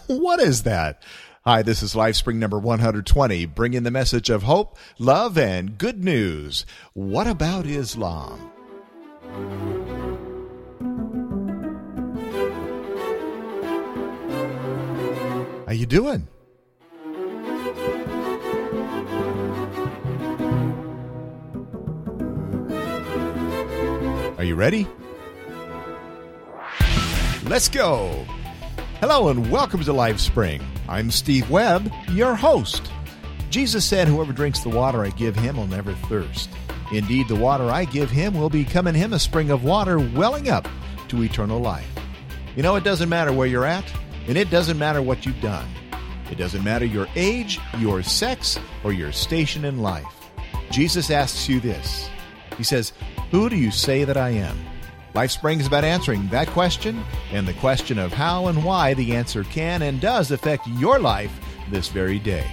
what 0.06 0.40
is 0.40 0.62
that? 0.62 1.02
Hi, 1.44 1.62
this 1.62 1.82
is 1.82 1.94
Lifespring 1.94 2.36
number 2.36 2.58
120, 2.58 3.44
bringing 3.46 3.82
the 3.82 3.90
message 3.90 4.30
of 4.30 4.44
hope, 4.44 4.78
love, 4.98 5.36
and 5.36 5.76
good 5.76 6.02
news. 6.02 6.64
What 6.94 7.26
about 7.26 7.66
Islam? 7.66 8.50
How 15.66 15.72
you 15.72 15.86
doing? 15.86 16.28
Are 24.38 24.44
you 24.44 24.54
ready? 24.54 24.86
Let's 27.44 27.68
go. 27.68 28.24
Hello 29.06 29.28
and 29.28 29.50
welcome 29.50 29.84
to 29.84 29.92
Lifespring. 29.92 30.64
I'm 30.88 31.10
Steve 31.10 31.50
Webb, 31.50 31.92
your 32.12 32.34
host. 32.34 32.90
Jesus 33.50 33.84
said, 33.84 34.08
Whoever 34.08 34.32
drinks 34.32 34.60
the 34.60 34.70
water 34.70 35.04
I 35.04 35.10
give 35.10 35.36
him 35.36 35.58
will 35.58 35.66
never 35.66 35.92
thirst. 36.08 36.48
Indeed, 36.90 37.28
the 37.28 37.34
water 37.34 37.64
I 37.64 37.84
give 37.84 38.10
him 38.10 38.32
will 38.32 38.48
become 38.48 38.86
in 38.86 38.94
him 38.94 39.12
a 39.12 39.18
spring 39.18 39.50
of 39.50 39.62
water 39.62 39.98
welling 39.98 40.48
up 40.48 40.66
to 41.08 41.22
eternal 41.22 41.60
life. 41.60 41.86
You 42.56 42.62
know, 42.62 42.76
it 42.76 42.84
doesn't 42.84 43.10
matter 43.10 43.30
where 43.30 43.46
you're 43.46 43.66
at, 43.66 43.84
and 44.26 44.38
it 44.38 44.48
doesn't 44.48 44.78
matter 44.78 45.02
what 45.02 45.26
you've 45.26 45.42
done. 45.42 45.68
It 46.30 46.38
doesn't 46.38 46.64
matter 46.64 46.86
your 46.86 47.06
age, 47.14 47.60
your 47.76 48.02
sex, 48.02 48.58
or 48.84 48.94
your 48.94 49.12
station 49.12 49.66
in 49.66 49.80
life. 49.80 50.30
Jesus 50.70 51.10
asks 51.10 51.46
you 51.46 51.60
this 51.60 52.08
He 52.56 52.64
says, 52.64 52.94
Who 53.32 53.50
do 53.50 53.56
you 53.56 53.70
say 53.70 54.04
that 54.04 54.16
I 54.16 54.30
am? 54.30 54.56
Lifespring 55.14 55.60
is 55.60 55.66
about 55.68 55.84
answering 55.84 56.26
that 56.28 56.48
question 56.48 57.04
and 57.30 57.46
the 57.46 57.54
question 57.54 58.00
of 58.00 58.12
how 58.12 58.48
and 58.48 58.64
why 58.64 58.94
the 58.94 59.14
answer 59.14 59.44
can 59.44 59.82
and 59.82 60.00
does 60.00 60.32
affect 60.32 60.66
your 60.66 60.98
life 60.98 61.30
this 61.70 61.88
very 61.88 62.18
day. 62.18 62.44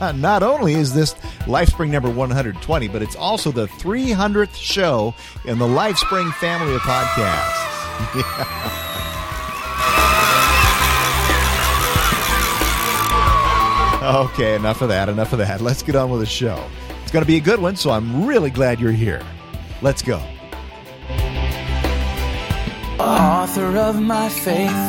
Not 0.16 0.42
only 0.42 0.74
is 0.74 0.92
this 0.92 1.14
Lifespring 1.46 1.90
number 1.90 2.10
120, 2.10 2.88
but 2.88 3.00
it's 3.00 3.14
also 3.14 3.52
the 3.52 3.68
300th 3.68 4.56
show 4.56 5.14
in 5.44 5.58
the 5.58 5.68
Lifespring 5.68 6.32
family 6.34 6.74
of 6.74 6.80
podcasts. 6.80 7.64
Okay, 14.00 14.54
enough 14.54 14.80
of 14.80 14.88
that, 14.88 15.10
enough 15.10 15.32
of 15.34 15.38
that. 15.40 15.60
Let's 15.60 15.82
get 15.82 15.94
on 15.94 16.08
with 16.08 16.20
the 16.20 16.26
show. 16.26 16.64
It's 17.02 17.12
going 17.12 17.22
to 17.22 17.26
be 17.26 17.36
a 17.36 17.40
good 17.40 17.58
one, 17.60 17.76
so 17.76 17.90
I'm 17.90 18.24
really 18.24 18.48
glad 18.48 18.80
you're 18.80 18.90
here. 18.90 19.20
Let's 19.80 20.02
go. 20.02 20.20
Author 22.98 23.76
of 23.76 24.00
my 24.00 24.28
faith, 24.28 24.82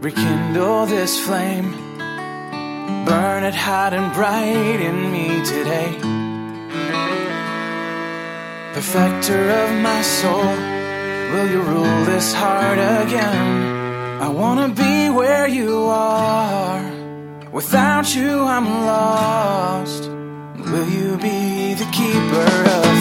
rekindle 0.00 0.86
this 0.86 1.18
flame. 1.18 1.72
Burn 3.04 3.42
it 3.42 3.56
hot 3.56 3.92
and 3.92 4.12
bright 4.14 4.80
in 4.80 5.10
me 5.10 5.44
today. 5.44 5.90
Perfecter 8.72 9.50
of 9.50 9.70
my 9.82 10.00
soul, 10.02 10.54
will 11.32 11.50
you 11.50 11.60
rule 11.62 12.04
this 12.04 12.32
heart 12.32 12.78
again? 12.78 14.22
I 14.22 14.28
want 14.28 14.60
to 14.60 14.82
be 14.82 15.10
where 15.10 15.48
you 15.48 15.86
are. 15.86 16.80
Without 17.50 18.14
you, 18.14 18.44
I'm 18.44 18.86
lost. 18.86 20.04
Will 20.70 20.88
you 20.88 21.16
be 21.18 21.74
the 21.74 21.88
keeper 21.90 22.70
of 22.78 22.91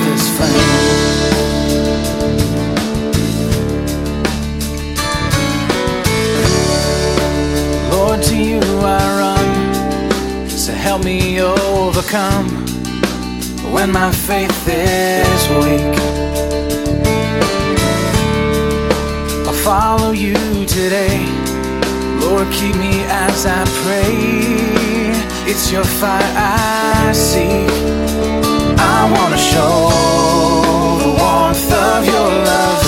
Lord, 7.92 8.22
to 8.24 8.36
you 8.36 8.60
I 8.60 9.20
run. 9.20 10.50
So 10.50 10.74
help 10.74 11.04
me 11.04 11.42
overcome 11.42 12.50
when 13.74 13.92
my 13.92 14.12
faith 14.12 14.68
is 14.68 15.50
weak. 15.64 15.96
I'll 19.48 19.54
follow 19.54 20.12
you 20.12 20.36
today. 20.66 21.26
Lord, 22.22 22.48
keep 22.52 22.76
me 22.76 23.04
as 23.08 23.46
I 23.46 23.64
pray. 23.84 24.14
It's 25.50 25.72
your 25.72 25.84
fire 25.84 26.34
I 26.36 27.12
seek. 27.14 28.11
I 28.84 29.12
want 29.16 29.32
to 29.34 29.42
show 29.54 29.74
the 31.04 31.12
warmth 31.22 31.72
of 31.72 32.02
your 32.14 32.30
love. 32.50 32.84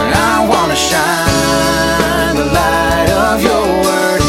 And 0.00 0.12
I 0.32 0.36
want 0.52 0.70
to 0.72 0.78
shine 0.90 2.34
the 2.40 2.48
light 2.60 3.10
of 3.28 3.36
your 3.48 3.66
word. 3.84 4.22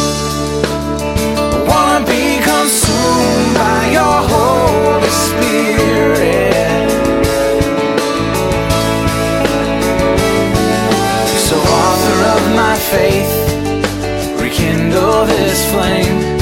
I 1.55 1.59
want 1.71 1.89
to 1.95 2.11
be 2.11 2.25
consumed 2.51 3.49
by 3.55 3.79
your 3.97 4.17
Holy 4.33 5.13
Spirit. 5.25 6.53
So, 11.47 11.55
author 11.85 12.17
of 12.35 12.41
my 12.61 12.75
faith, 12.91 13.31
rekindle 14.41 15.25
this 15.25 15.71
flame. 15.71 16.32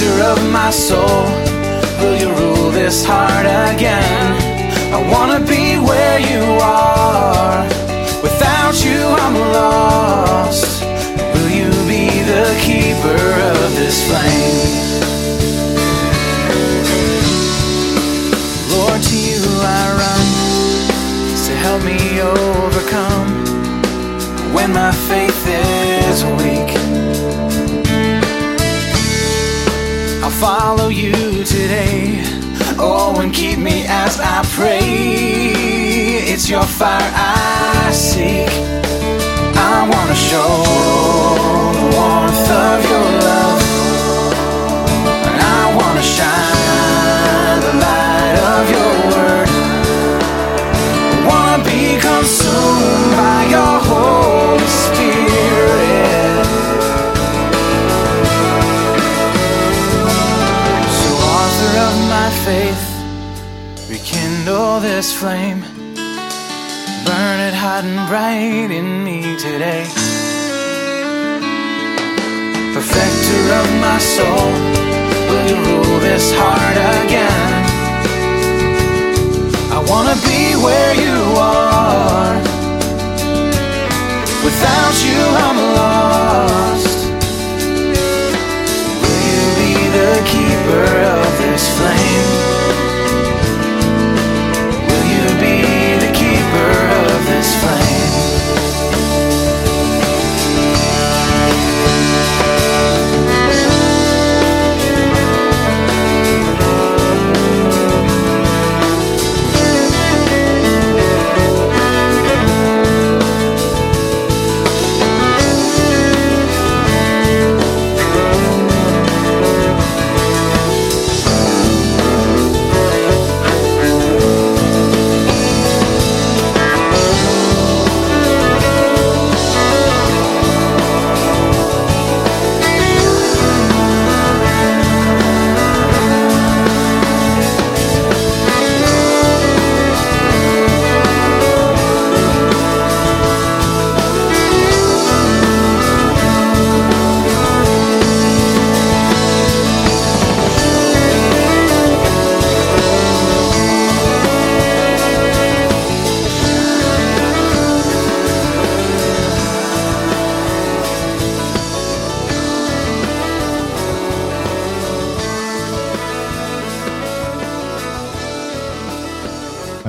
Perfecter 0.00 0.24
of 0.24 0.50
my 0.50 0.70
soul, 0.70 1.24
will 2.00 2.16
you 2.16 2.32
rule 2.32 2.70
this 2.70 3.04
heart 3.04 3.44
again? 3.44 4.32
I 4.94 4.98
wanna 5.12 5.40
be 5.40 5.78
where 5.78 6.18
you 6.18 6.42
are. 6.62 7.64
Without 8.22 8.82
you, 8.82 9.00
I'm 9.24 9.34
lost. 9.52 10.82
Will 11.34 11.50
you 11.50 11.70
be 11.86 12.08
the 12.32 12.48
keeper 12.60 13.22
of 13.52 13.74
this 13.76 14.00
flame? 14.08 14.70
Lord, 18.72 19.02
to 19.02 19.16
you 19.18 19.42
I 19.60 19.84
run. 20.00 20.26
So 21.36 21.52
help 21.66 21.82
me 21.84 22.22
overcome 22.22 23.28
when 24.54 24.72
my 24.72 24.92
faith 24.92 25.46
is 25.46 26.24
weak. 26.42 26.79
Follow 30.40 30.88
you 30.88 31.12
today. 31.44 32.22
Oh, 32.78 33.20
and 33.20 33.32
keep 33.32 33.58
me 33.58 33.84
as 33.86 34.18
I 34.18 34.42
pray. 34.56 35.52
It's 36.32 36.48
your 36.48 36.62
fire 36.62 37.12
I 37.14 37.90
seek. 37.92 38.48
I 39.72 39.86
wanna 39.92 40.14
show 40.14 40.52
the 41.76 41.86
warmth 41.94 42.50
of 42.50 42.90
your 42.90 43.20
love. 43.20 43.49
This 65.00 65.18
flame. 65.18 65.60
Burn 67.06 67.38
it 67.48 67.54
hot 67.54 67.84
and 67.90 68.06
bright 68.06 68.70
in 68.70 69.02
me 69.02 69.18
today. 69.46 69.84
Perfecter 72.76 73.42
of 73.60 73.68
my 73.86 73.98
soul, 74.14 74.48
will 75.28 75.44
you 75.50 75.58
rule 75.68 76.00
this 76.00 76.26
heart 76.40 76.78
again? 77.00 77.52
I 79.76 79.78
wanna 79.90 80.16
be 80.30 80.42
where 80.66 80.94
you 81.06 81.18
are. 81.56 82.36
Without 84.44 84.96
you, 85.08 85.20
I'm 85.46 85.58
lost. 85.80 87.00
Will 89.00 89.20
you 89.32 89.44
be 89.60 89.72
the 89.96 90.12
keeper 90.32 91.09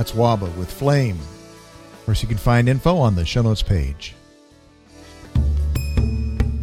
It's 0.01 0.13
Wahba 0.13 0.51
with 0.57 0.71
Flame. 0.71 1.19
Of 1.93 2.05
course, 2.05 2.23
you 2.23 2.27
can 2.27 2.39
find 2.39 2.67
info 2.67 2.97
on 2.97 3.13
the 3.13 3.23
show 3.23 3.43
notes 3.43 3.61
page. 3.61 4.15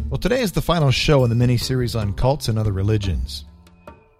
Well, 0.09 0.17
today 0.19 0.41
is 0.41 0.51
the 0.51 0.61
final 0.61 0.91
show 0.91 1.23
in 1.23 1.29
the 1.29 1.37
mini 1.37 1.55
series 1.55 1.95
on 1.95 2.11
cults 2.11 2.49
and 2.49 2.59
other 2.59 2.73
religions. 2.73 3.45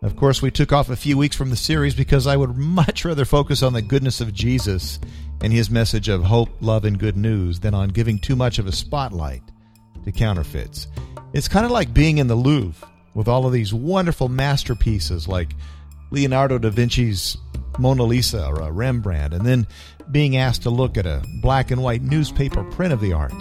Of 0.01 0.16
course, 0.16 0.42
we 0.42 0.51
took 0.51 0.71
off 0.71 0.89
a 0.89 0.95
few 0.95 1.18
weeks 1.18 1.36
from 1.36 1.50
the 1.50 1.57
series 1.57 1.95
because 1.95 2.27
I 2.27 2.38
would 2.38 2.56
much 2.57 3.04
rather 3.04 3.25
focus 3.25 3.62
on 3.62 3.74
the 3.74 3.81
goodness 3.81 4.21
of 4.21 4.33
Jesus 4.33 5.00
and 5.42 5.51
his 5.51 5.69
message 5.69 6.07
of 6.07 6.24
hope, 6.24 6.51
love, 6.62 6.86
and 6.86 6.98
good 6.98 7.18
news 7.18 7.60
than 7.60 7.74
on 7.74 7.89
giving 7.89 8.19
too 8.19 8.38
much 8.38 8.57
of 8.57 8.68
a 8.68 8.71
spotlight 8.71 9.44
to 10.06 10.13
counterfeits. 10.13 10.88
It's 11.33 11.50
kind 11.50 11.66
of 11.66 11.71
like 11.71 11.94
being 11.94 12.19
in 12.19 12.27
the 12.27 12.36
Louvre 12.36 12.88
with 13.16 13.27
all 13.27 13.45
of 13.45 13.51
these 13.51 13.74
wonderful 13.74 14.30
masterpieces 14.30 15.27
like 15.27 15.56
Leonardo 16.10 16.57
da 16.57 16.69
Vinci's 16.69 17.36
Mona 17.80 18.04
Lisa 18.04 18.46
or 18.46 18.62
a 18.62 18.72
Rembrandt, 18.72 19.34
and 19.34 19.46
then 19.46 19.66
being 20.12 20.38
asked 20.38 20.64
to 20.64 20.70
look 20.70 20.98
at 20.98 21.06
a 21.06 21.24
black 21.42 21.72
and 21.72 21.81
white 21.81 22.02
newspaper 22.02 22.64
print 22.66 22.94
of 22.94 23.02
the 23.02 23.14
art. 23.14 23.34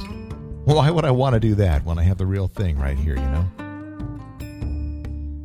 Why 0.65 0.91
would 0.91 1.05
I 1.05 1.11
want 1.11 1.35
to 1.35 1.41
do 1.41 1.55
that 1.57 1.85
when 1.85 1.99
I 1.99 2.03
have 2.03 2.19
the 2.19 2.27
real 2.27 2.49
thing 2.49 2.79
right 2.79 2.99
here, 2.99 3.17
you 3.17 3.23
know? 3.23 3.47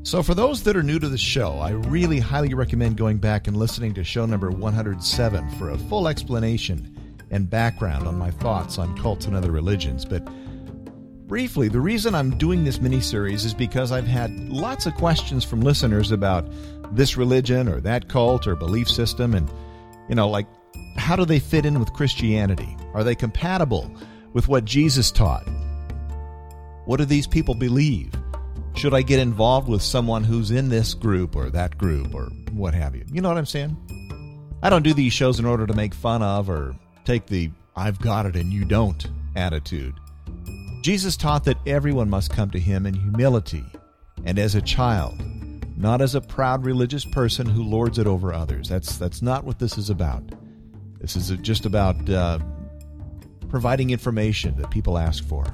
So, 0.04 0.22
for 0.22 0.34
those 0.36 0.64
that 0.64 0.76
are 0.76 0.84
new 0.84 1.00
to 1.00 1.08
the 1.08 1.18
show, 1.18 1.60
I 1.60 1.72
really 1.72 2.20
highly 2.20 2.54
recommend 2.54 2.98
going 2.98 3.20
back 3.20 3.48
and 3.48 3.56
listening 3.56 3.94
to 3.94 4.04
show 4.04 4.26
number 4.26 4.52
107 4.52 5.50
for 5.52 5.70
a 5.70 5.78
full 5.78 6.10
explanation 6.10 6.94
and 7.32 7.50
background 7.50 8.06
on 8.08 8.18
my 8.18 8.30
thoughts 8.30 8.78
on 8.78 8.98
cults 8.98 9.26
and 9.26 9.36
other 9.36 9.50
religions. 9.50 10.04
But 10.04 10.28
briefly, 11.26 11.70
the 11.70 11.80
reason 11.80 12.14
I'm 12.14 12.38
doing 12.38 12.66
this 12.66 12.82
mini 12.82 13.00
series 13.00 13.46
is 13.46 13.54
because 13.54 13.94
I've 13.94 14.06
had 14.06 14.38
lots 14.50 14.86
of 14.86 14.94
questions 14.96 15.46
from 15.46 15.62
listeners 15.62 16.12
about 16.12 16.48
this 16.96 17.18
religion 17.18 17.68
or 17.68 17.80
that 17.82 18.08
cult 18.08 18.48
or 18.48 18.56
belief 18.56 18.90
system, 18.90 19.34
and, 19.34 19.50
you 20.10 20.16
know, 20.16 20.30
like, 20.30 20.48
how 20.98 21.16
do 21.16 21.26
they 21.26 21.40
fit 21.40 21.66
in 21.66 21.80
with 21.80 21.94
Christianity? 21.94 22.78
Are 22.94 23.04
they 23.04 23.16
compatible 23.16 23.92
with 24.34 24.48
what 24.48 24.66
Jesus 24.66 25.12
taught? 25.12 25.48
What 26.86 26.98
do 26.98 27.06
these 27.06 27.28
people 27.28 27.56
believe? 27.56 28.14
Should 28.76 28.94
I 28.94 29.02
get 29.02 29.20
involved 29.20 29.70
with 29.70 29.82
someone 29.82 30.24
who's 30.24 30.52
in 30.52 30.70
this 30.70 30.94
group 30.94 31.36
or 31.36 31.50
that 31.52 31.78
group 31.78 32.14
or 32.14 32.26
what 32.52 32.74
have 32.74 32.96
you? 32.96 33.06
You 33.12 33.22
know 33.22 33.30
what 33.30 33.38
I'm 33.38 33.46
saying? 33.46 33.78
I 34.62 34.70
don't 34.70 34.84
do 34.84 34.94
these 34.94 35.14
shows 35.14 35.40
in 35.40 35.46
order 35.46 35.68
to 35.68 35.74
make 35.74 35.94
fun 35.94 36.24
of 36.24 36.50
or 36.50 36.76
take 37.06 37.28
the 37.28 37.52
I've 37.76 38.00
got 38.00 38.26
it 38.26 38.36
and 38.36 38.52
you 38.52 38.66
don't 38.66 39.06
attitude. 39.36 39.96
Jesus 40.82 41.18
taught 41.18 41.46
that 41.46 41.58
everyone 41.66 42.10
must 42.10 42.32
come 42.32 42.50
to 42.52 42.60
him 42.60 42.86
in 42.86 42.94
humility 42.94 43.64
and 44.26 44.38
as 44.40 44.56
a 44.56 44.62
child, 44.62 45.22
not 45.84 46.02
as 46.02 46.16
a 46.16 46.22
proud 46.22 46.66
religious 46.66 47.04
person 47.04 47.46
who 47.46 47.62
lords 47.62 48.00
it 48.00 48.08
over 48.08 48.34
others. 48.34 48.70
That's 48.70 48.98
that's 48.98 49.22
not 49.22 49.44
what 49.44 49.60
this 49.60 49.78
is 49.78 49.90
about. 49.90 50.24
This 51.02 51.18
is 51.18 51.30
just 51.42 51.66
about 51.66 52.10
uh, 52.10 52.40
providing 53.50 53.90
information 53.90 54.56
that 54.56 54.72
people 54.72 54.98
ask 54.98 55.28
for. 55.28 55.46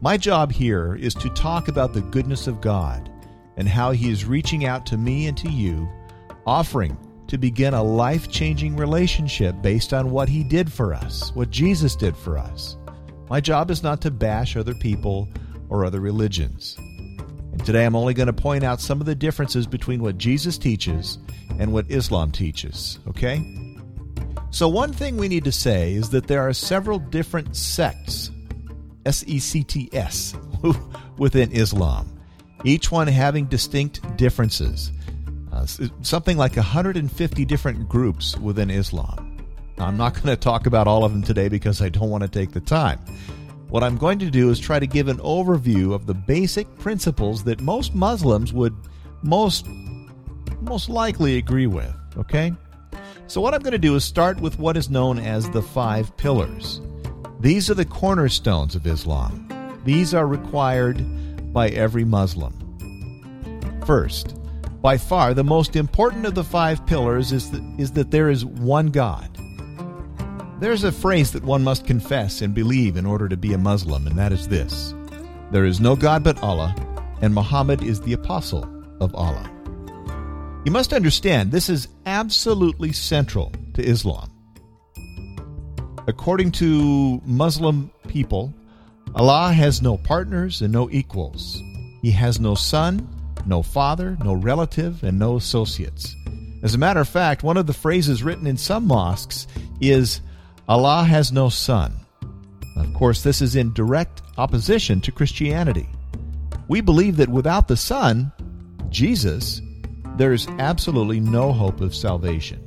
My 0.00 0.16
job 0.16 0.52
here 0.52 0.94
is 0.94 1.12
to 1.14 1.28
talk 1.30 1.66
about 1.66 1.92
the 1.92 2.02
goodness 2.02 2.46
of 2.46 2.60
God 2.60 3.10
and 3.56 3.68
how 3.68 3.90
He 3.90 4.10
is 4.10 4.24
reaching 4.24 4.64
out 4.64 4.86
to 4.86 4.96
me 4.96 5.26
and 5.26 5.36
to 5.38 5.50
you, 5.50 5.88
offering 6.46 6.96
to 7.26 7.36
begin 7.36 7.74
a 7.74 7.82
life 7.82 8.30
changing 8.30 8.76
relationship 8.76 9.60
based 9.60 9.92
on 9.92 10.12
what 10.12 10.28
He 10.28 10.44
did 10.44 10.72
for 10.72 10.94
us, 10.94 11.34
what 11.34 11.50
Jesus 11.50 11.96
did 11.96 12.16
for 12.16 12.38
us. 12.38 12.76
My 13.28 13.40
job 13.40 13.72
is 13.72 13.82
not 13.82 14.00
to 14.02 14.12
bash 14.12 14.56
other 14.56 14.74
people 14.74 15.28
or 15.68 15.84
other 15.84 15.98
religions. 15.98 16.78
And 17.56 17.64
today 17.64 17.86
I'm 17.86 17.96
only 17.96 18.12
going 18.12 18.26
to 18.26 18.34
point 18.34 18.64
out 18.64 18.82
some 18.82 19.00
of 19.00 19.06
the 19.06 19.14
differences 19.14 19.66
between 19.66 20.02
what 20.02 20.18
Jesus 20.18 20.58
teaches 20.58 21.16
and 21.58 21.72
what 21.72 21.90
Islam 21.90 22.30
teaches, 22.30 22.98
okay? 23.08 23.42
So, 24.50 24.68
one 24.68 24.92
thing 24.92 25.16
we 25.16 25.26
need 25.26 25.44
to 25.44 25.52
say 25.52 25.94
is 25.94 26.10
that 26.10 26.26
there 26.26 26.42
are 26.42 26.52
several 26.52 26.98
different 26.98 27.56
sects 27.56 28.30
S 29.06 29.24
E 29.26 29.38
C 29.38 29.64
T 29.64 29.88
S, 29.94 30.34
within 31.16 31.50
Islam, 31.50 32.20
each 32.64 32.92
one 32.92 33.06
having 33.06 33.46
distinct 33.46 34.02
differences. 34.18 34.92
Uh, 35.50 35.64
something 36.02 36.36
like 36.36 36.56
150 36.56 37.44
different 37.46 37.88
groups 37.88 38.36
within 38.36 38.68
Islam. 38.68 39.38
I'm 39.78 39.96
not 39.96 40.12
going 40.12 40.26
to 40.26 40.36
talk 40.36 40.66
about 40.66 40.86
all 40.86 41.04
of 41.04 41.12
them 41.12 41.22
today 41.22 41.48
because 41.48 41.80
I 41.80 41.88
don't 41.88 42.10
want 42.10 42.22
to 42.22 42.28
take 42.28 42.52
the 42.52 42.60
time. 42.60 43.00
What 43.68 43.82
I'm 43.82 43.96
going 43.96 44.18
to 44.20 44.30
do 44.30 44.50
is 44.50 44.58
try 44.58 44.78
to 44.78 44.86
give 44.86 45.08
an 45.08 45.18
overview 45.18 45.92
of 45.92 46.06
the 46.06 46.14
basic 46.14 46.72
principles 46.78 47.44
that 47.44 47.60
most 47.60 47.94
Muslims 47.94 48.52
would 48.52 48.74
most 49.22 49.66
most 50.60 50.88
likely 50.88 51.36
agree 51.36 51.66
with, 51.66 51.94
okay? 52.16 52.52
So 53.26 53.40
what 53.40 53.54
I'm 53.54 53.62
going 53.62 53.72
to 53.72 53.78
do 53.78 53.94
is 53.96 54.04
start 54.04 54.40
with 54.40 54.58
what 54.58 54.76
is 54.76 54.88
known 54.88 55.18
as 55.18 55.50
the 55.50 55.62
5 55.62 56.16
pillars. 56.16 56.80
These 57.40 57.70
are 57.70 57.74
the 57.74 57.84
cornerstones 57.84 58.74
of 58.74 58.86
Islam. 58.86 59.46
These 59.84 60.14
are 60.14 60.26
required 60.26 61.52
by 61.52 61.68
every 61.68 62.04
Muslim. 62.04 62.52
First, 63.84 64.36
by 64.80 64.96
far 64.96 65.34
the 65.34 65.44
most 65.44 65.76
important 65.76 66.26
of 66.26 66.34
the 66.34 66.44
five 66.44 66.84
pillars 66.86 67.32
is 67.32 67.50
that, 67.50 67.62
is 67.78 67.92
that 67.92 68.10
there 68.10 68.30
is 68.30 68.44
one 68.44 68.88
God. 68.88 69.35
There's 70.58 70.84
a 70.84 70.92
phrase 70.92 71.32
that 71.32 71.44
one 71.44 71.62
must 71.62 71.86
confess 71.86 72.40
and 72.40 72.54
believe 72.54 72.96
in 72.96 73.04
order 73.04 73.28
to 73.28 73.36
be 73.36 73.52
a 73.52 73.58
Muslim, 73.58 74.06
and 74.06 74.16
that 74.18 74.32
is 74.32 74.48
this 74.48 74.94
There 75.50 75.66
is 75.66 75.80
no 75.80 75.94
God 75.94 76.24
but 76.24 76.42
Allah, 76.42 76.74
and 77.20 77.34
Muhammad 77.34 77.82
is 77.82 78.00
the 78.00 78.14
apostle 78.14 78.64
of 78.98 79.14
Allah. 79.14 79.50
You 80.64 80.72
must 80.72 80.94
understand, 80.94 81.52
this 81.52 81.68
is 81.68 81.88
absolutely 82.06 82.92
central 82.92 83.52
to 83.74 83.82
Islam. 83.84 84.30
According 86.08 86.52
to 86.52 87.20
Muslim 87.26 87.90
people, 88.08 88.54
Allah 89.14 89.52
has 89.52 89.82
no 89.82 89.98
partners 89.98 90.62
and 90.62 90.72
no 90.72 90.88
equals. 90.90 91.60
He 92.00 92.10
has 92.12 92.40
no 92.40 92.54
son, 92.54 93.06
no 93.44 93.62
father, 93.62 94.16
no 94.24 94.32
relative, 94.32 95.02
and 95.02 95.18
no 95.18 95.36
associates. 95.36 96.16
As 96.62 96.74
a 96.74 96.78
matter 96.78 97.00
of 97.00 97.08
fact, 97.08 97.42
one 97.42 97.58
of 97.58 97.66
the 97.66 97.74
phrases 97.74 98.22
written 98.22 98.46
in 98.46 98.56
some 98.56 98.86
mosques 98.86 99.46
is 99.80 100.22
Allah 100.68 101.04
has 101.04 101.30
no 101.30 101.48
son. 101.48 101.92
Of 102.76 102.92
course, 102.92 103.22
this 103.22 103.40
is 103.40 103.54
in 103.54 103.72
direct 103.72 104.22
opposition 104.36 105.00
to 105.02 105.12
Christianity. 105.12 105.88
We 106.68 106.80
believe 106.80 107.16
that 107.18 107.28
without 107.28 107.68
the 107.68 107.76
Son, 107.76 108.32
Jesus, 108.88 109.62
there 110.16 110.32
is 110.32 110.48
absolutely 110.58 111.20
no 111.20 111.52
hope 111.52 111.80
of 111.80 111.94
salvation. 111.94 112.62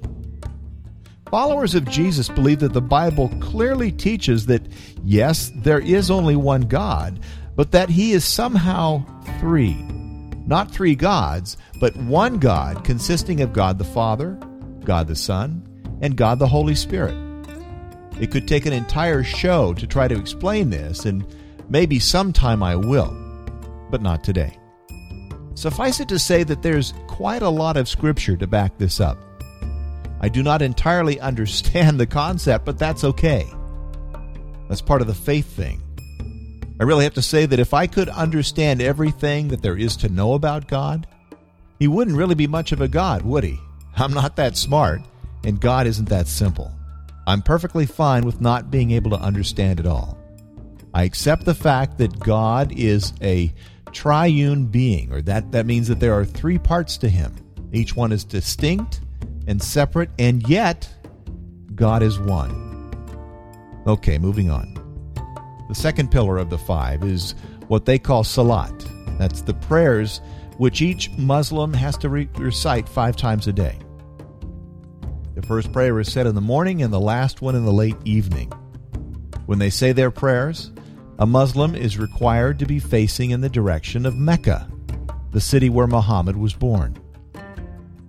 Followers 1.30 1.76
of 1.76 1.90
Jesus 1.90 2.30
believe 2.30 2.60
that 2.60 2.74
the 2.74 2.82
Bible 2.82 3.30
clearly 3.40 3.92
teaches 3.92 4.46
that, 4.48 4.64
yes, 5.04 5.52
there 5.58 5.80
is 5.80 6.10
only 6.10 6.36
one 6.36 6.62
God, 6.62 7.20
but 7.56 7.72
that 7.72 7.90
He 7.90 8.14
is 8.14 8.24
somehow 8.24 9.04
three. 9.40 9.76
Not 10.48 10.72
three 10.72 10.96
gods, 10.96 11.58
but 11.80 11.96
one 11.98 12.40
God 12.40 12.84
consisting 12.84 13.42
of 13.42 13.54
God 13.54 13.78
the 13.78 13.84
Father, 13.84 14.40
God 14.86 15.08
the 15.08 15.16
Son, 15.16 15.68
and 16.02 16.16
God 16.16 16.40
the 16.40 16.48
Holy 16.48 16.74
Spirit. 16.74 17.29
It 18.20 18.32
could 18.32 18.48
take 18.48 18.66
an 18.66 18.74
entire 18.74 19.24
show 19.24 19.74
to 19.74 19.88
try 19.88 20.08
to 20.08 20.20
explain 20.20 20.70
this, 20.70 21.06
and 21.06 21.26
maybe 21.70 22.00
sometime 22.00 22.62
I 22.62 22.76
will, 22.76 23.16
but 23.90 24.02
not 24.02 24.24
today. 24.24 24.58
Suffice 25.56 26.00
it 26.00 26.10
to 26.10 26.20
say 26.20 26.44
that 26.44 26.62
there's 26.62 26.94
quite 27.08 27.42
a 27.42 27.50
lot 27.50 27.78
of 27.78 27.88
scripture 27.88 28.38
to 28.38 28.48
back 28.48 28.78
this 28.78 29.00
up. 29.00 29.18
I 30.22 30.30
do 30.30 30.44
not 30.44 30.62
entirely 30.62 31.20
understand 31.22 32.00
the 32.00 32.08
concept, 32.08 32.66
but 32.66 32.78
that's 32.78 33.04
okay. 33.04 33.48
That's 34.68 34.82
part 34.82 35.02
of 35.02 35.08
the 35.08 35.14
faith 35.14 35.48
thing. 35.48 35.82
I 36.80 36.84
really 36.84 37.04
have 37.04 37.16
to 37.16 37.22
say 37.22 37.46
that 37.46 37.60
if 37.60 37.74
I 37.74 37.88
could 37.88 38.08
understand 38.10 38.82
everything 38.82 39.50
that 39.50 39.62
there 39.62 39.78
is 39.78 39.98
to 39.98 40.10
know 40.10 40.34
about 40.34 40.68
God, 40.68 41.08
He 41.78 41.88
wouldn't 41.88 42.16
really 42.16 42.36
be 42.36 42.48
much 42.48 42.72
of 42.72 42.80
a 42.80 42.88
God, 42.88 43.22
would 43.24 43.44
He? 43.44 43.60
I'm 43.96 44.14
not 44.14 44.38
that 44.38 44.56
smart, 44.56 45.02
and 45.44 45.60
God 45.60 45.88
isn't 45.88 46.08
that 46.08 46.28
simple. 46.28 46.72
I'm 47.30 47.44
perfectly 47.44 47.86
fine 47.86 48.26
with 48.26 48.42
not 48.42 48.72
being 48.72 48.90
able 48.90 49.12
to 49.12 49.20
understand 49.20 49.80
it 49.80 49.86
all. 49.86 50.18
I 50.96 51.04
accept 51.04 51.46
the 51.46 51.54
fact 51.54 52.00
that 52.00 52.20
God 52.20 52.74
is 52.76 53.14
a 53.22 53.54
triune 53.92 54.66
being, 54.66 55.14
or 55.14 55.22
that, 55.22 55.52
that 55.52 55.68
means 55.68 55.88
that 55.90 56.00
there 56.00 56.16
are 56.16 56.26
three 56.26 56.58
parts 56.58 56.98
to 56.98 57.08
Him. 57.08 57.36
Each 57.72 57.96
one 57.96 58.12
is 58.12 58.24
distinct 58.24 59.02
and 59.46 59.62
separate, 59.62 60.10
and 60.18 60.50
yet 60.50 60.92
God 61.76 62.02
is 62.02 62.18
one. 62.18 62.92
Okay, 63.86 64.18
moving 64.18 64.50
on. 64.50 64.74
The 65.68 65.76
second 65.76 66.10
pillar 66.10 66.40
of 66.40 66.50
the 66.50 66.58
five 66.58 67.04
is 67.04 67.36
what 67.68 67.86
they 67.86 68.00
call 68.00 68.24
salat. 68.24 68.74
That's 69.20 69.42
the 69.42 69.54
prayers 69.54 70.20
which 70.58 70.82
each 70.82 71.12
Muslim 71.12 71.76
has 71.76 71.96
to 71.98 72.10
re- 72.10 72.30
recite 72.38 72.90
five 72.90 73.16
times 73.16 73.46
a 73.46 73.54
day. 73.54 73.78
The 75.40 75.48
first 75.48 75.72
prayer 75.72 75.98
is 76.02 76.12
said 76.12 76.28
in 76.28 76.36
the 76.36 76.42
morning 76.42 76.84
and 76.84 76.92
the 76.92 77.00
last 77.00 77.42
one 77.42 77.56
in 77.56 77.64
the 77.64 77.72
late 77.72 77.96
evening. 78.04 78.52
When 79.46 79.58
they 79.58 79.70
say 79.70 79.94
their 79.94 80.12
prayers, 80.12 80.74
a 81.18 81.26
Muslim 81.26 81.76
is 81.76 81.98
required 81.98 82.60
to 82.60 82.66
be 82.66 82.78
facing 82.78 83.32
in 83.32 83.40
the 83.40 83.48
direction 83.48 84.06
of 84.06 84.18
Mecca, 84.18 84.70
the 85.32 85.40
city 85.40 85.70
where 85.70 85.88
Muhammad 85.88 86.36
was 86.36 86.54
born. 86.54 86.98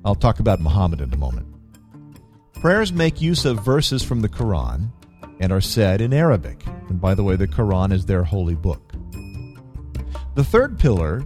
I'll 0.04 0.16
talk 0.16 0.40
about 0.40 0.60
Muhammad 0.60 1.00
in 1.00 1.14
a 1.14 1.16
moment. 1.16 1.46
Prayers 2.54 2.92
make 2.92 3.20
use 3.20 3.44
of 3.44 3.64
verses 3.64 4.02
from 4.02 4.22
the 4.22 4.28
Quran 4.28 4.90
and 5.38 5.52
are 5.52 5.60
said 5.60 6.00
in 6.00 6.12
Arabic. 6.12 6.66
And 6.88 7.00
by 7.00 7.14
the 7.14 7.22
way, 7.22 7.36
the 7.36 7.46
Quran 7.46 7.92
is 7.92 8.06
their 8.06 8.24
holy 8.24 8.56
book. 8.56 8.92
The 10.34 10.42
third 10.42 10.80
pillar 10.80 11.24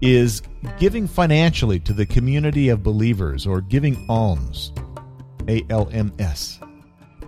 is 0.00 0.42
giving 0.80 1.06
financially 1.06 1.78
to 1.78 1.92
the 1.92 2.06
community 2.06 2.70
of 2.70 2.82
believers 2.82 3.46
or 3.46 3.60
giving 3.60 4.04
alms. 4.08 4.72
A 5.48 5.64
L 5.70 5.88
M 5.92 6.12
S. 6.18 6.60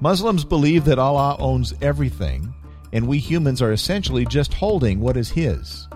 Muslims 0.01 0.45
believe 0.45 0.85
that 0.85 0.99
Allah 0.99 1.37
owns 1.39 1.75
everything, 1.81 2.53
and 2.93 3.09
we 3.09 3.19
humans 3.19 3.63
are 3.63 3.73
essentially 3.73 4.27
just 4.27 4.53
holding 4.53 5.01
what 5.01 5.17
is 5.17 5.31
His. 5.31 5.89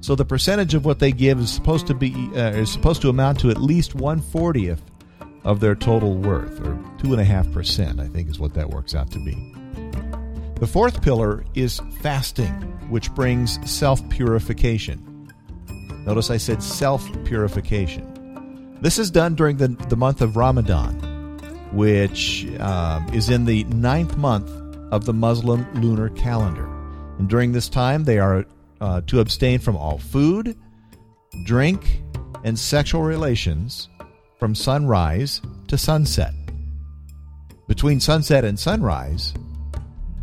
So 0.00 0.14
the 0.14 0.24
percentage 0.24 0.74
of 0.74 0.84
what 0.84 0.98
they 0.98 1.12
give 1.12 1.40
is 1.40 1.50
supposed 1.50 1.86
to 1.88 1.94
be 1.94 2.12
uh, 2.34 2.52
is 2.52 2.70
supposed 2.70 3.02
to 3.02 3.08
amount 3.08 3.40
to 3.40 3.50
at 3.50 3.58
least 3.58 3.94
one 3.94 4.20
fortieth 4.20 4.82
of 5.44 5.60
their 5.60 5.74
total 5.74 6.14
worth, 6.14 6.60
or 6.60 6.78
two 6.98 7.12
and 7.12 7.20
a 7.20 7.24
half 7.24 7.50
percent, 7.52 8.00
I 8.00 8.06
think 8.08 8.28
is 8.28 8.38
what 8.38 8.54
that 8.54 8.70
works 8.70 8.94
out 8.94 9.10
to 9.12 9.18
be. 9.24 9.54
The 10.60 10.66
fourth 10.66 11.02
pillar 11.02 11.44
is 11.54 11.80
fasting, 12.00 12.52
which 12.90 13.14
brings 13.14 13.58
self 13.70 14.06
purification. 14.08 15.30
Notice 16.04 16.30
I 16.30 16.36
said 16.36 16.62
self 16.62 17.06
purification. 17.24 18.14
This 18.80 18.98
is 18.98 19.10
done 19.10 19.34
during 19.34 19.56
the, 19.56 19.68
the 19.88 19.96
month 19.96 20.20
of 20.20 20.36
Ramadan, 20.36 20.94
which 21.72 22.46
um, 22.60 23.06
is 23.12 23.28
in 23.28 23.44
the 23.44 23.64
ninth 23.64 24.16
month 24.16 24.50
of 24.92 25.04
the 25.04 25.12
Muslim 25.12 25.66
lunar 25.80 26.10
calendar. 26.10 26.66
And 27.18 27.28
during 27.28 27.52
this 27.52 27.68
time, 27.68 28.04
they 28.04 28.18
are 28.18 28.46
uh, 28.80 29.00
to 29.08 29.18
abstain 29.18 29.58
from 29.58 29.76
all 29.76 29.98
food, 29.98 30.56
drink, 31.44 32.02
and 32.44 32.56
sexual 32.56 33.02
relations 33.02 33.88
from 34.38 34.54
sunrise 34.54 35.42
to 35.66 35.76
sunset. 35.76 36.32
Between 37.66 37.98
sunset 37.98 38.44
and 38.44 38.58
sunrise, 38.58 39.34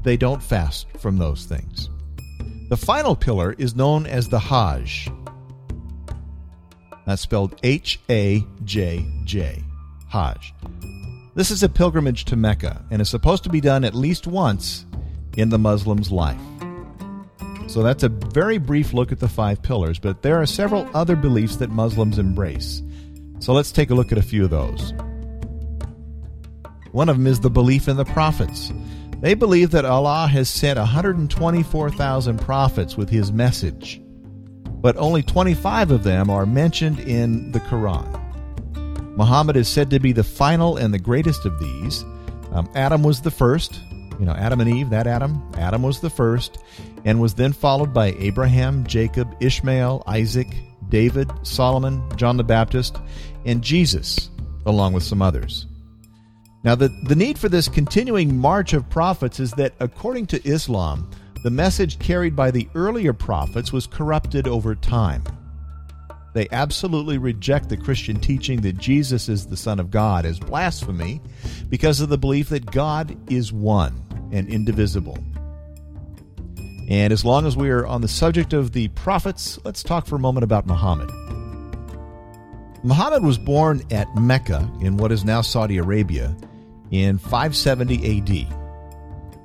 they 0.03 0.15
don't 0.15 0.41
fast 0.41 0.87
from 0.97 1.17
those 1.17 1.45
things. 1.45 1.89
The 2.69 2.77
final 2.77 3.15
pillar 3.15 3.53
is 3.57 3.75
known 3.75 4.05
as 4.05 4.29
the 4.29 4.39
Hajj. 4.39 5.09
That's 7.05 7.21
spelled 7.21 7.59
H 7.63 7.99
A 8.09 8.45
J 8.63 9.05
J. 9.23 9.63
Hajj. 10.09 10.53
This 11.35 11.51
is 11.51 11.63
a 11.63 11.69
pilgrimage 11.69 12.25
to 12.25 12.35
Mecca 12.35 12.83
and 12.89 13.01
is 13.01 13.09
supposed 13.09 13.43
to 13.43 13.49
be 13.49 13.61
done 13.61 13.83
at 13.83 13.93
least 13.93 14.25
once 14.27 14.85
in 15.35 15.49
the 15.49 15.59
Muslim's 15.59 16.11
life. 16.11 16.39
So 17.67 17.83
that's 17.83 18.03
a 18.03 18.09
very 18.09 18.57
brief 18.57 18.93
look 18.93 19.11
at 19.11 19.19
the 19.19 19.27
five 19.27 19.61
pillars, 19.61 19.99
but 19.99 20.21
there 20.21 20.41
are 20.41 20.45
several 20.45 20.89
other 20.93 21.15
beliefs 21.15 21.57
that 21.57 21.69
Muslims 21.69 22.17
embrace. 22.17 22.81
So 23.39 23.53
let's 23.53 23.71
take 23.71 23.89
a 23.89 23.95
look 23.95 24.11
at 24.11 24.17
a 24.17 24.23
few 24.23 24.45
of 24.45 24.49
those. 24.49 24.93
One 26.91 27.09
of 27.09 27.17
them 27.17 27.27
is 27.27 27.41
the 27.41 27.49
belief 27.49 27.89
in 27.89 27.97
the 27.97 28.05
prophets. 28.05 28.71
They 29.19 29.33
believe 29.33 29.71
that 29.71 29.83
Allah 29.83 30.27
has 30.27 30.47
sent 30.47 30.79
124,000 30.79 32.39
prophets 32.39 32.95
with 32.95 33.09
his 33.09 33.33
message, 33.33 34.01
but 34.85 34.95
only 34.97 35.23
25 35.23 35.89
of 35.89 36.03
them 36.03 36.29
are 36.29 36.45
mentioned 36.45 36.99
in 36.99 37.51
the 37.51 37.59
Quran. 37.61 38.05
Muhammad 39.17 39.57
is 39.57 39.67
said 39.67 39.89
to 39.89 39.99
be 39.99 40.11
the 40.11 40.23
final 40.23 40.77
and 40.77 40.93
the 40.93 40.99
greatest 40.99 41.43
of 41.43 41.57
these. 41.57 42.03
Um, 42.51 42.69
Adam 42.75 43.01
was 43.01 43.21
the 43.21 43.31
first, 43.31 43.81
you 44.19 44.27
know, 44.27 44.33
Adam 44.33 44.61
and 44.61 44.69
Eve, 44.69 44.91
that 44.91 45.07
Adam. 45.07 45.41
Adam 45.57 45.81
was 45.81 46.01
the 46.01 46.11
first, 46.11 46.59
and 47.03 47.19
was 47.19 47.33
then 47.33 47.51
followed 47.51 47.95
by 47.95 48.11
Abraham, 48.19 48.85
Jacob, 48.85 49.35
Ishmael, 49.39 50.03
Isaac, 50.05 50.55
David, 50.87 51.31
Solomon, 51.41 52.07
John 52.15 52.37
the 52.37 52.43
Baptist, 52.43 52.97
and 53.43 53.63
Jesus, 53.63 54.29
along 54.67 54.93
with 54.93 55.01
some 55.01 55.23
others. 55.23 55.65
Now, 56.63 56.75
the, 56.75 56.89
the 57.07 57.15
need 57.15 57.39
for 57.39 57.49
this 57.49 57.67
continuing 57.67 58.37
march 58.37 58.73
of 58.73 58.87
prophets 58.91 59.39
is 59.39 59.51
that, 59.53 59.73
according 59.79 60.27
to 60.27 60.47
Islam, 60.47 61.09
the 61.45 61.51
message 61.51 61.99
carried 61.99 62.35
by 62.35 62.49
the 62.49 62.67
earlier 62.73 63.13
prophets 63.13 63.71
was 63.71 63.85
corrupted 63.85 64.47
over 64.47 64.73
time. 64.73 65.23
They 66.33 66.47
absolutely 66.51 67.19
reject 67.19 67.69
the 67.69 67.77
Christian 67.77 68.19
teaching 68.19 68.61
that 68.61 68.79
Jesus 68.79 69.29
is 69.29 69.45
the 69.45 69.55
Son 69.55 69.79
of 69.79 69.91
God 69.91 70.25
as 70.25 70.39
blasphemy 70.39 71.21
because 71.69 72.01
of 72.01 72.09
the 72.09 72.17
belief 72.17 72.49
that 72.49 72.71
God 72.71 73.15
is 73.31 73.53
one 73.53 73.93
and 74.31 74.49
indivisible. 74.49 75.19
And 76.89 77.13
as 77.13 77.23
long 77.23 77.45
as 77.45 77.55
we 77.55 77.69
are 77.69 77.85
on 77.85 78.01
the 78.01 78.07
subject 78.07 78.51
of 78.53 78.71
the 78.71 78.87
prophets, 78.87 79.59
let's 79.63 79.83
talk 79.83 80.07
for 80.07 80.15
a 80.15 80.19
moment 80.19 80.45
about 80.45 80.65
Muhammad. 80.65 81.11
Muhammad 82.83 83.21
was 83.21 83.37
born 83.37 83.83
at 83.91 84.07
Mecca 84.15 84.67
in 84.81 84.97
what 84.97 85.11
is 85.11 85.23
now 85.23 85.41
Saudi 85.41 85.77
Arabia 85.77 86.35
in 86.89 87.19
570 87.19 88.47
AD. 88.47 88.64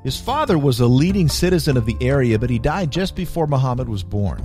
His 0.03 0.19
father 0.19 0.59
was 0.59 0.81
a 0.81 0.87
leading 0.87 1.29
citizen 1.29 1.77
of 1.77 1.85
the 1.85 1.97
area, 2.01 2.39
but 2.39 2.49
he 2.49 2.59
died 2.59 2.91
just 2.91 3.15
before 3.15 3.47
Muhammad 3.47 3.89
was 3.89 4.03
born. 4.03 4.43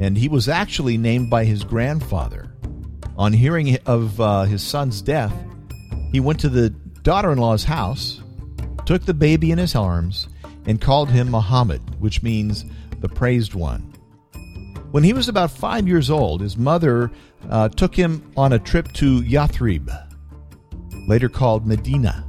And 0.00 0.18
he 0.18 0.28
was 0.28 0.48
actually 0.48 0.98
named 0.98 1.30
by 1.30 1.44
his 1.44 1.62
grandfather. 1.62 2.52
On 3.16 3.32
hearing 3.32 3.78
of 3.86 4.20
uh, 4.20 4.42
his 4.42 4.60
son's 4.60 5.00
death, 5.00 5.32
he 6.10 6.18
went 6.18 6.40
to 6.40 6.48
the 6.48 6.70
daughter 7.02 7.30
in 7.30 7.38
law's 7.38 7.62
house, 7.62 8.20
took 8.86 9.04
the 9.04 9.14
baby 9.14 9.52
in 9.52 9.58
his 9.58 9.76
arms, 9.76 10.28
and 10.66 10.80
called 10.80 11.10
him 11.10 11.30
Muhammad, 11.30 12.00
which 12.00 12.24
means 12.24 12.64
the 13.00 13.08
praised 13.08 13.54
one. 13.54 13.82
When 14.90 15.04
he 15.04 15.12
was 15.12 15.28
about 15.28 15.50
five 15.52 15.86
years 15.86 16.10
old, 16.10 16.40
his 16.40 16.56
mother 16.56 17.10
uh, 17.50 17.68
took 17.68 17.94
him 17.94 18.32
on 18.36 18.52
a 18.52 18.58
trip 18.58 18.92
to 18.94 19.22
Yathrib, 19.22 19.88
later 21.06 21.28
called 21.28 21.66
Medina, 21.66 22.24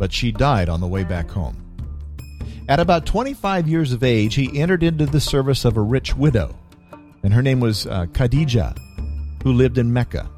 but 0.00 0.12
she 0.14 0.32
died 0.32 0.70
on 0.70 0.80
the 0.80 0.88
way 0.88 1.04
back 1.04 1.30
home. 1.30 1.54
At 2.70 2.80
about 2.80 3.04
25 3.04 3.68
years 3.68 3.92
of 3.92 4.02
age, 4.02 4.34
he 4.34 4.58
entered 4.58 4.82
into 4.82 5.04
the 5.04 5.20
service 5.20 5.66
of 5.66 5.76
a 5.76 5.82
rich 5.82 6.16
widow, 6.16 6.56
and 7.22 7.34
her 7.34 7.42
name 7.42 7.60
was 7.60 7.86
uh, 7.86 8.06
Khadijah, 8.14 8.74
who 9.44 9.52
lived 9.52 9.76
in 9.76 9.92
Mecca. 9.92 10.30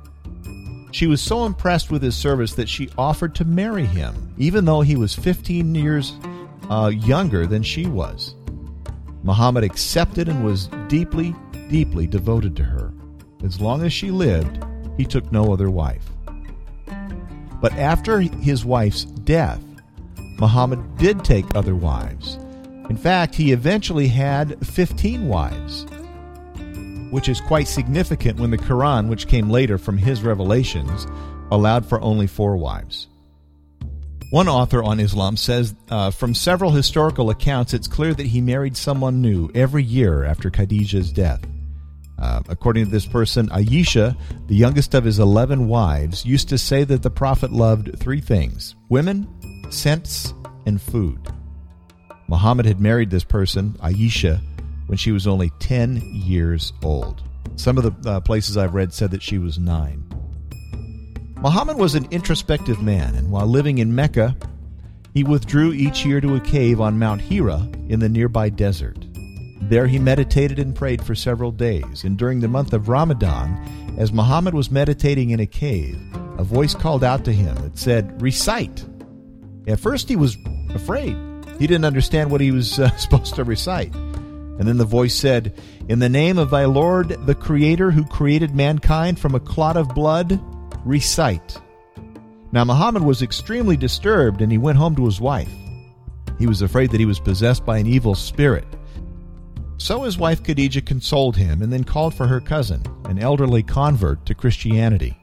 She 0.90 1.07
was 1.07 1.21
so 1.21 1.47
impressed 1.47 1.92
with 1.92 2.02
his 2.02 2.16
service 2.16 2.54
that 2.54 2.69
she 2.69 2.90
offered 2.99 3.37
to 3.37 3.45
marry 3.45 3.87
him, 3.87 4.35
even 4.37 4.64
though 4.64 4.81
he 4.81 4.97
was 4.97 5.14
15 5.14 5.76
years 5.76 6.14
uh, 6.69 6.90
younger 6.92 7.47
than 7.47 7.62
she 7.62 7.87
was. 7.87 8.35
Muhammad 9.23 9.62
accepted 9.62 10.28
and 10.28 10.45
was 10.45 10.66
deeply, 10.88 11.37
deeply 11.71 12.09
devoted 12.09 12.57
to 12.57 12.64
her. 12.64 12.92
As 13.45 13.61
long 13.61 13.85
as 13.85 13.92
she 13.92 14.11
lived, 14.11 14.59
he 14.97 15.04
took 15.04 15.31
no 15.31 15.52
other 15.52 15.71
wife. 15.71 16.12
But 17.62 17.73
after 17.75 18.21
his 18.21 18.64
wife's 18.64 19.04
death, 19.04 19.62
Muhammad 20.38 20.99
did 20.99 21.25
take 21.25 21.54
other 21.54 21.76
wives. 21.76 22.35
In 22.90 22.97
fact, 22.97 23.37
he 23.37 23.52
eventually 23.52 24.09
had 24.09 24.66
15 24.66 25.28
wives, 25.28 25.87
which 27.12 27.28
is 27.28 27.40
quite 27.40 27.69
significant 27.69 28.40
when 28.40 28.50
the 28.50 28.59
Quran, 28.59 29.09
which 29.09 29.28
came 29.28 29.49
later 29.49 29.78
from 29.78 29.97
his 29.97 30.23
revelations, 30.23 31.07
allowed 31.52 31.87
for 31.87 32.00
only 32.00 32.26
four 32.26 32.57
wives. 32.57 33.07
One 34.31 34.49
author 34.49 34.83
on 34.83 34.99
Islam 34.99 35.37
says 35.37 35.75
uh, 35.88 36.11
from 36.11 36.35
several 36.35 36.73
historical 36.73 37.31
accounts, 37.31 37.75
it's 37.75 37.87
clear 37.87 38.12
that 38.14 38.26
he 38.26 38.40
married 38.40 38.76
someone 38.76 39.23
new 39.23 39.50
every 39.54 39.85
year 39.85 40.25
after 40.25 40.50
Khadijah's 40.50 41.12
death. 41.12 41.40
Uh, 42.19 42.40
according 42.49 42.85
to 42.85 42.90
this 42.90 43.07
person, 43.07 43.49
Aisha, 43.49 44.16
the 44.47 44.54
youngest 44.54 44.95
of 44.95 45.04
his 45.04 45.19
11 45.19 45.66
wives, 45.66 46.25
used 46.25 46.49
to 46.50 46.59
say 46.59 46.85
that 46.85 47.02
the 47.02 47.11
Prophet 47.11 47.52
loved 47.52 47.99
three 47.99 48.21
things 48.21 48.75
women, 48.88 49.26
scents, 49.71 50.35
and 50.66 50.81
food. 50.81 51.21
Muhammad 52.28 52.66
had 52.66 52.81
married 52.81 53.11
this 53.11 53.25
person, 53.25 53.73
Aisha, 53.81 54.40
when 54.87 54.99
she 54.99 55.12
was 55.12 55.26
only 55.26 55.50
10 55.59 56.00
years 56.14 56.73
old. 56.83 57.23
Some 57.57 57.76
of 57.76 58.02
the 58.02 58.11
uh, 58.11 58.21
places 58.21 58.57
I've 58.57 58.75
read 58.75 58.92
said 58.92 59.11
that 59.11 59.23
she 59.23 59.38
was 59.38 59.59
nine. 59.59 60.04
Muhammad 61.40 61.76
was 61.76 61.95
an 61.95 62.07
introspective 62.11 62.81
man, 62.83 63.14
and 63.16 63.31
while 63.31 63.47
living 63.47 63.78
in 63.78 63.95
Mecca, 63.95 64.37
he 65.12 65.25
withdrew 65.25 65.73
each 65.73 66.07
year 66.07 66.21
to 66.21 66.37
a 66.37 66.40
cave 66.40 66.81
on 66.81 66.99
Mount 66.99 67.21
Hira 67.21 67.69
in 67.88 68.00
the 68.00 68.09
nearby 68.09 68.49
desert. 68.49 68.97
There 69.69 69.87
he 69.87 69.99
meditated 69.99 70.59
and 70.59 70.75
prayed 70.75 71.02
for 71.02 71.14
several 71.14 71.50
days, 71.50 72.04
and 72.04 72.16
during 72.16 72.40
the 72.40 72.49
month 72.49 72.73
of 72.73 72.88
Ramadan, 72.88 73.95
as 73.99 74.12
Muhammad 74.12 74.54
was 74.54 74.71
meditating 74.71 75.31
in 75.31 75.40
a 75.40 75.47
cave, 75.47 75.99
a 76.38 76.45
voice 76.45 76.75
called 76.75 77.04
out 77.04 77.25
to 77.25 77.33
him 77.33 77.54
that 77.57 77.78
said, 77.78 78.21
Recite! 78.21 78.85
At 79.66 79.81
first 79.81 80.09
he 80.09 80.16
was 80.16 80.37
afraid. 80.75 81.16
He 81.59 81.66
didn't 81.66 81.85
understand 81.85 82.31
what 82.31 82.40
he 82.40 82.50
was 82.50 82.78
uh, 82.78 82.90
supposed 82.97 83.35
to 83.37 83.45
recite. 83.45 83.95
And 83.95 84.69
then 84.69 84.78
the 84.78 84.85
voice 84.85 85.14
said, 85.14 85.59
In 85.88 85.99
the 85.99 86.09
name 86.09 86.38
of 86.38 86.50
thy 86.50 86.64
Lord, 86.64 87.09
the 87.26 87.35
Creator 87.35 87.90
who 87.92 88.04
created 88.04 88.54
mankind 88.54 89.19
from 89.19 89.35
a 89.35 89.40
clot 89.40 89.76
of 89.76 89.95
blood, 89.95 90.40
recite. 90.85 91.59
Now 92.50 92.64
Muhammad 92.64 93.02
was 93.02 93.23
extremely 93.23 93.76
disturbed 93.76 94.42
and 94.42 94.52
he 94.52 94.59
went 94.59 94.78
home 94.78 94.95
to 94.97 95.07
his 95.07 95.21
wife. 95.21 95.50
He 96.38 96.47
was 96.47 96.62
afraid 96.62 96.90
that 96.90 97.00
he 97.00 97.07
was 97.07 97.21
possessed 97.21 97.64
by 97.64 97.78
an 97.78 97.87
evil 97.87 98.14
spirit. 98.14 98.66
So 99.79 100.02
his 100.02 100.19
wife 100.19 100.43
Khadijah 100.43 100.83
consoled 100.83 101.37
him 101.37 101.62
and 101.62 101.73
then 101.73 101.85
called 101.85 102.14
for 102.14 102.26
her 102.26 102.41
cousin, 102.41 102.83
an 103.07 103.19
elderly 103.19 103.62
convert 103.62 104.25
to 104.26 104.35
Christianity. 104.35 105.17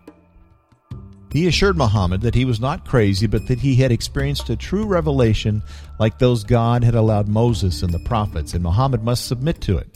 He 1.32 1.48
assured 1.48 1.78
Muhammad 1.78 2.22
that 2.22 2.34
he 2.34 2.44
was 2.44 2.60
not 2.60 2.88
crazy, 2.88 3.28
but 3.28 3.48
that 3.48 3.60
he 3.60 3.76
had 3.76 3.92
experienced 3.92 4.50
a 4.50 4.56
true 4.56 4.86
revelation 4.86 5.62
like 6.00 6.18
those 6.18 6.44
God 6.44 6.84
had 6.84 6.96
allowed 6.96 7.28
Moses 7.28 7.84
and 7.84 7.94
the 7.94 8.00
prophets, 8.00 8.54
and 8.54 8.64
Muhammad 8.64 9.04
must 9.04 9.28
submit 9.28 9.62
to 9.62 9.78
it. 9.78 9.94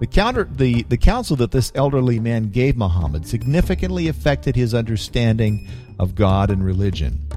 The, 0.00 0.06
counter, 0.06 0.44
the, 0.50 0.82
the 0.84 0.96
counsel 0.96 1.36
that 1.36 1.50
this 1.50 1.70
elderly 1.74 2.18
man 2.18 2.50
gave 2.50 2.76
Muhammad 2.76 3.26
significantly 3.26 4.08
affected 4.08 4.56
his 4.56 4.74
understanding 4.74 5.68
of 5.98 6.14
God 6.14 6.50
and 6.50 6.64
religion. 6.64 7.28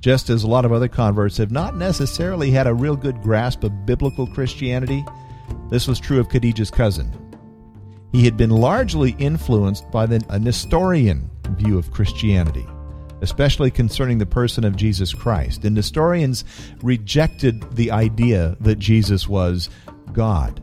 Just 0.00 0.28
as 0.28 0.42
a 0.42 0.48
lot 0.48 0.64
of 0.64 0.72
other 0.72 0.88
converts 0.88 1.36
have 1.36 1.50
not 1.50 1.76
necessarily 1.76 2.50
had 2.50 2.66
a 2.66 2.74
real 2.74 2.96
good 2.96 3.22
grasp 3.22 3.64
of 3.64 3.86
biblical 3.86 4.26
Christianity, 4.26 5.04
this 5.70 5.88
was 5.88 5.98
true 5.98 6.20
of 6.20 6.28
Khadijah's 6.28 6.70
cousin. 6.70 7.12
He 8.12 8.24
had 8.24 8.36
been 8.36 8.50
largely 8.50 9.16
influenced 9.18 9.90
by 9.90 10.06
the, 10.06 10.24
a 10.28 10.38
Nestorian 10.38 11.30
view 11.56 11.78
of 11.78 11.90
Christianity, 11.90 12.66
especially 13.22 13.70
concerning 13.70 14.18
the 14.18 14.26
person 14.26 14.64
of 14.64 14.76
Jesus 14.76 15.12
Christ. 15.12 15.64
And 15.64 15.74
Nestorians 15.74 16.44
rejected 16.82 17.74
the 17.74 17.90
idea 17.90 18.56
that 18.60 18.78
Jesus 18.78 19.28
was 19.28 19.68
God. 20.12 20.60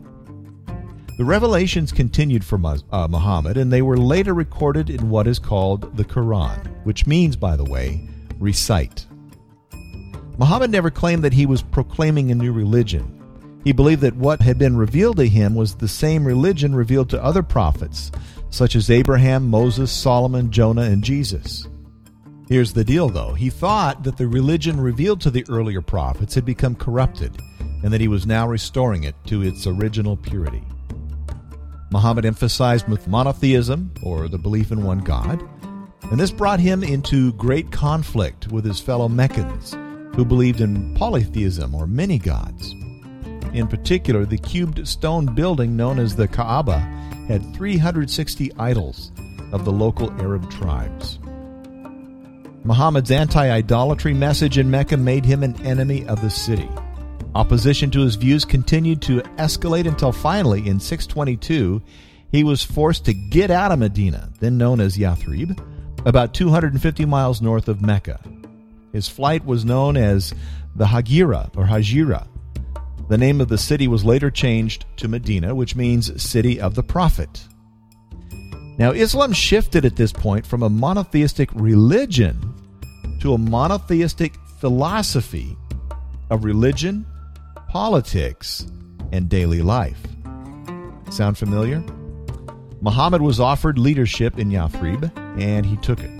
The 1.18 1.26
revelations 1.26 1.92
continued 1.92 2.44
for 2.44 2.60
uh, 2.66 3.08
Muhammad, 3.10 3.58
and 3.58 3.72
they 3.72 3.82
were 3.82 3.98
later 3.98 4.34
recorded 4.34 4.90
in 4.90 5.10
what 5.10 5.28
is 5.28 5.38
called 5.38 5.96
the 5.98 6.06
Quran, 6.06 6.84
which 6.84 7.06
means, 7.06 7.36
by 7.36 7.56
the 7.56 7.66
way, 7.66 8.10
recite. 8.40 9.06
Muhammad 10.38 10.72
never 10.72 10.90
claimed 10.90 11.24
that 11.24 11.34
he 11.34 11.46
was 11.46 11.62
proclaiming 11.62 12.32
a 12.32 12.36
new 12.36 12.52
religion. 12.52 13.21
He 13.64 13.72
believed 13.72 14.02
that 14.02 14.16
what 14.16 14.42
had 14.42 14.58
been 14.58 14.76
revealed 14.76 15.18
to 15.18 15.28
him 15.28 15.54
was 15.54 15.76
the 15.76 15.88
same 15.88 16.26
religion 16.26 16.74
revealed 16.74 17.10
to 17.12 17.24
other 17.24 17.44
prophets, 17.44 18.12
such 18.50 18.76
as 18.76 18.90
Abraham, 18.90 19.50
Moses, 19.50 19.92
Solomon, 19.92 20.52
Jonah, 20.52 20.84
and 20.84 21.04
Jesus. 21.04 21.68
Here's 22.50 22.74
the 22.74 22.84
deal, 22.84 23.08
though. 23.08 23.34
He 23.34 23.50
thought 23.50 24.04
that 24.04 24.18
the 24.18 24.28
religion 24.28 24.82
revealed 24.82 25.22
to 25.22 25.32
the 25.32 25.46
earlier 25.48 25.82
prophets 25.82 26.36
had 26.36 26.44
become 26.44 26.76
corrupted, 26.76 27.40
and 27.84 27.94
that 27.94 28.02
he 28.02 28.08
was 28.08 28.26
now 28.26 28.48
restoring 28.48 29.04
it 29.04 29.16
to 29.28 29.42
its 29.42 29.68
original 29.68 30.18
purity. 30.18 30.64
Muhammad 31.92 32.26
emphasized 32.26 32.88
monotheism, 33.08 33.94
or 34.04 34.28
the 34.28 34.38
belief 34.38 34.72
in 34.72 34.84
one 34.84 35.00
God, 35.00 35.42
and 36.10 36.20
this 36.20 36.32
brought 36.32 36.60
him 36.60 36.84
into 36.84 37.32
great 37.34 37.72
conflict 37.72 38.52
with 38.52 38.66
his 38.66 38.80
fellow 38.80 39.08
Meccans, 39.08 39.78
who 40.16 40.26
believed 40.26 40.60
in 40.60 40.94
polytheism, 40.96 41.74
or 41.74 41.88
many 41.88 42.18
gods. 42.18 42.76
In 43.54 43.68
particular, 43.68 44.26
the 44.26 44.38
cubed 44.38 44.88
stone 44.88 45.34
building 45.36 45.76
known 45.76 46.00
as 46.00 46.16
the 46.16 46.28
Kaaba 46.28 46.80
had 47.28 47.54
360 47.54 48.52
idols 48.58 49.12
of 49.52 49.66
the 49.66 49.72
local 49.72 50.12
Arab 50.22 50.50
tribes. 50.50 51.20
Muhammad's 52.64 53.12
anti 53.12 53.50
idolatry 53.50 54.14
message 54.14 54.58
in 54.58 54.70
Mecca 54.70 54.96
made 54.96 55.26
him 55.26 55.44
an 55.44 55.60
enemy 55.66 56.06
of 56.08 56.22
the 56.22 56.30
city. 56.30 56.70
Opposition 57.34 57.90
to 57.92 58.02
his 58.02 58.16
views 58.16 58.46
continued 58.46 59.02
to 59.04 59.22
escalate 59.38 59.88
until 59.88 60.12
finally, 60.12 60.68
in 60.68 60.80
622, 60.80 61.82
he 62.32 62.44
was 62.44 62.64
forced 62.64 63.06
to 63.06 63.14
get 63.14 63.52
out 63.52 63.72
of 63.72 63.80
Medina, 63.80 64.30
then 64.40 64.58
known 64.58 64.80
as 64.80 64.98
Yathrib, 64.98 65.60
about 66.06 66.34
250 66.34 67.06
miles 67.06 67.42
north 67.42 67.68
of 67.68 67.82
Mecca. 67.82 68.20
His 68.92 69.08
flight 69.08 69.46
was 69.46 69.66
known 69.66 69.98
as 69.98 70.34
the 70.76 70.86
Hagira 70.86 71.50
or 71.56 71.66
Hajira. 71.66 72.28
The 73.12 73.18
name 73.18 73.42
of 73.42 73.50
the 73.50 73.58
city 73.58 73.90
was 73.90 74.06
later 74.06 74.32
changed 74.32 74.86
to 74.96 75.10
Medina, 75.10 75.54
which 75.54 75.76
means 75.76 76.24
City 76.24 76.62
of 76.62 76.76
the 76.76 76.82
Prophet. 76.82 77.46
Now, 78.78 78.92
Islam 78.92 79.34
shifted 79.34 79.84
at 79.84 79.98
this 79.98 80.14
point 80.14 80.46
from 80.46 80.64
a 80.64 80.70
monotheistic 80.70 81.50
religion 81.54 82.40
to 83.20 83.34
a 83.34 83.38
monotheistic 83.38 84.38
philosophy 84.62 85.58
of 86.30 86.46
religion 86.46 87.06
politics, 87.68 88.66
and 89.12 89.28
daily 89.28 89.62
life. 89.62 90.00
Sound 91.10 91.38
familiar? 91.38 91.84
Muhammad 92.80 93.22
was 93.22 93.42
offered 93.42 93.78
leadership 93.78 94.40
in 94.40 94.52
Yathrib, 94.52 95.12
and 95.38 95.66
he 95.66 95.76
took 95.78 96.00
it. 96.00 96.12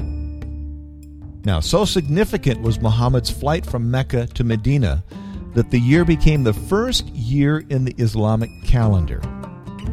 Now, 1.46 1.62
so 1.62 1.86
significant 1.86 2.62
was 2.62 2.82
Muhammad's 2.82 3.30
flight 3.30 3.66
from 3.66 3.90
Mecca 3.90 4.28
to 4.28 4.44
Medina 4.44 5.06
that 5.54 5.72
the 5.72 5.80
year 5.80 6.06
became 6.06 6.44
the 6.44 6.54
first 6.54 7.08
year 7.10 7.60
in 7.70 7.86
the 7.86 7.96
Islamic 7.98 8.50
calendar. 8.64 9.22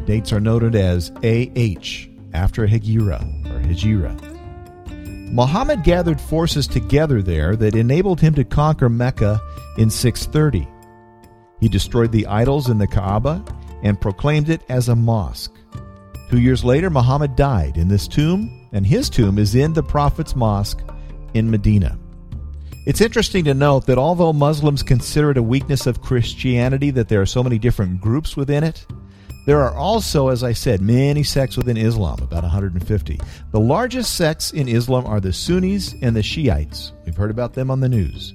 Dates 0.05 0.33
are 0.33 0.41
noted 0.41 0.75
as 0.75 1.11
AH, 1.23 2.09
after 2.33 2.67
Hegira 2.67 3.21
or 3.47 3.61
Hijra. 3.61 4.39
Muhammad 5.33 5.83
gathered 5.85 6.21
forces 6.21 6.67
together 6.67 7.21
there 7.21 7.55
that 7.57 7.75
enabled 7.75 8.21
him 8.21 8.35
to 8.35 8.45
conquer 8.45 8.89
Mecca 8.89 9.41
in 9.77 9.91
630. 9.91 10.67
He 11.61 11.69
destroyed 11.69 12.13
the 12.13 12.27
idols 12.27 12.71
in 12.71 12.79
the 12.79 12.87
Kaaba 12.87 13.45
and 13.83 14.01
proclaimed 14.01 14.49
it 14.49 14.63
as 14.69 14.89
a 14.89 14.97
mosque. 14.97 15.55
Two 16.31 16.41
years 16.41 16.65
later, 16.65 16.91
Muhammad 16.91 17.37
died 17.37 17.77
in 17.77 17.89
this 17.89 18.07
tomb, 18.09 18.69
and 18.73 18.87
his 18.87 19.09
tomb 19.09 19.39
is 19.39 19.55
in 19.55 19.73
the 19.73 19.83
Prophet's 19.83 20.37
mosque 20.37 20.81
in 21.35 21.51
Medina. 21.51 21.99
It's 22.89 23.03
interesting 23.03 23.45
to 23.45 23.53
note 23.53 23.85
that 23.85 23.99
although 23.99 24.33
Muslims 24.33 24.83
consider 24.83 25.33
it 25.33 25.37
a 25.37 25.43
weakness 25.43 25.87
of 25.87 26.01
Christianity 26.01 26.91
that 26.93 27.07
there 27.07 27.21
are 27.21 27.27
so 27.27 27.43
many 27.43 27.59
different 27.59 28.01
groups 28.01 28.35
within 28.35 28.65
it, 28.65 28.87
there 29.45 29.61
are 29.61 29.75
also, 29.75 30.29
as 30.29 30.43
I 30.43 30.55
said, 30.55 30.81
many 30.81 31.23
sects 31.23 31.59
within 31.59 31.77
Islam, 31.77 32.19
about 32.23 32.45
150. 32.45 33.21
The 33.51 33.61
largest 33.61 34.17
sects 34.17 34.53
in 34.53 34.69
Islam 34.69 35.05
are 35.05 35.21
the 35.21 35.35
Sunnis 35.35 35.97
and 36.01 36.17
the 36.17 36.23
Shiites. 36.23 36.93
We've 37.05 37.15
heard 37.15 37.31
about 37.31 37.53
them 37.53 37.71
on 37.71 37.81
the 37.81 37.91
news. 37.91 38.33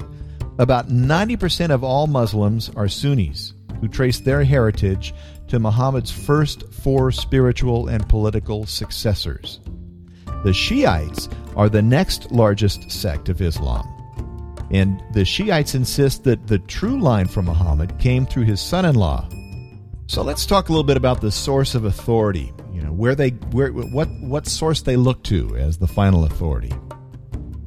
About 0.59 0.87
90% 0.89 1.71
of 1.71 1.83
all 1.83 2.05
Muslims 2.05 2.69
are 2.75 2.87
Sunnis, 2.87 3.55
who 3.81 3.87
trace 3.87 4.19
their 4.19 4.43
heritage 4.43 5.15
to 5.47 5.57
Muhammad's 5.57 6.11
first 6.11 6.71
four 6.71 7.11
spiritual 7.11 7.87
and 7.87 8.07
political 8.07 8.67
successors. 8.67 9.61
The 10.43 10.53
Shiites 10.53 11.27
are 11.55 11.69
the 11.69 11.81
next 11.81 12.31
largest 12.31 12.91
sect 12.91 13.29
of 13.29 13.41
Islam. 13.41 14.02
And 14.73 15.03
the 15.13 15.23
Shiites 15.23 15.75
insist 15.75 16.23
that 16.23 16.47
the 16.47 16.57
true 16.59 16.99
line 16.99 17.27
from 17.27 17.45
Muhammad 17.45 17.97
came 17.99 18.25
through 18.25 18.43
his 18.43 18.59
son 18.59 18.85
in 18.85 18.95
law. 18.95 19.29
So 20.07 20.23
let's 20.23 20.45
talk 20.45 20.67
a 20.67 20.71
little 20.71 20.83
bit 20.83 20.97
about 20.97 21.21
the 21.21 21.31
source 21.31 21.75
of 21.75 21.85
authority. 21.85 22.51
You 22.73 22.81
know, 22.81 22.91
where 22.91 23.15
they 23.15 23.29
where 23.29 23.71
what 23.71 24.09
what 24.21 24.47
source 24.47 24.81
they 24.81 24.95
look 24.95 25.23
to 25.25 25.55
as 25.55 25.77
the 25.77 25.87
final 25.87 26.25
authority. 26.25 26.73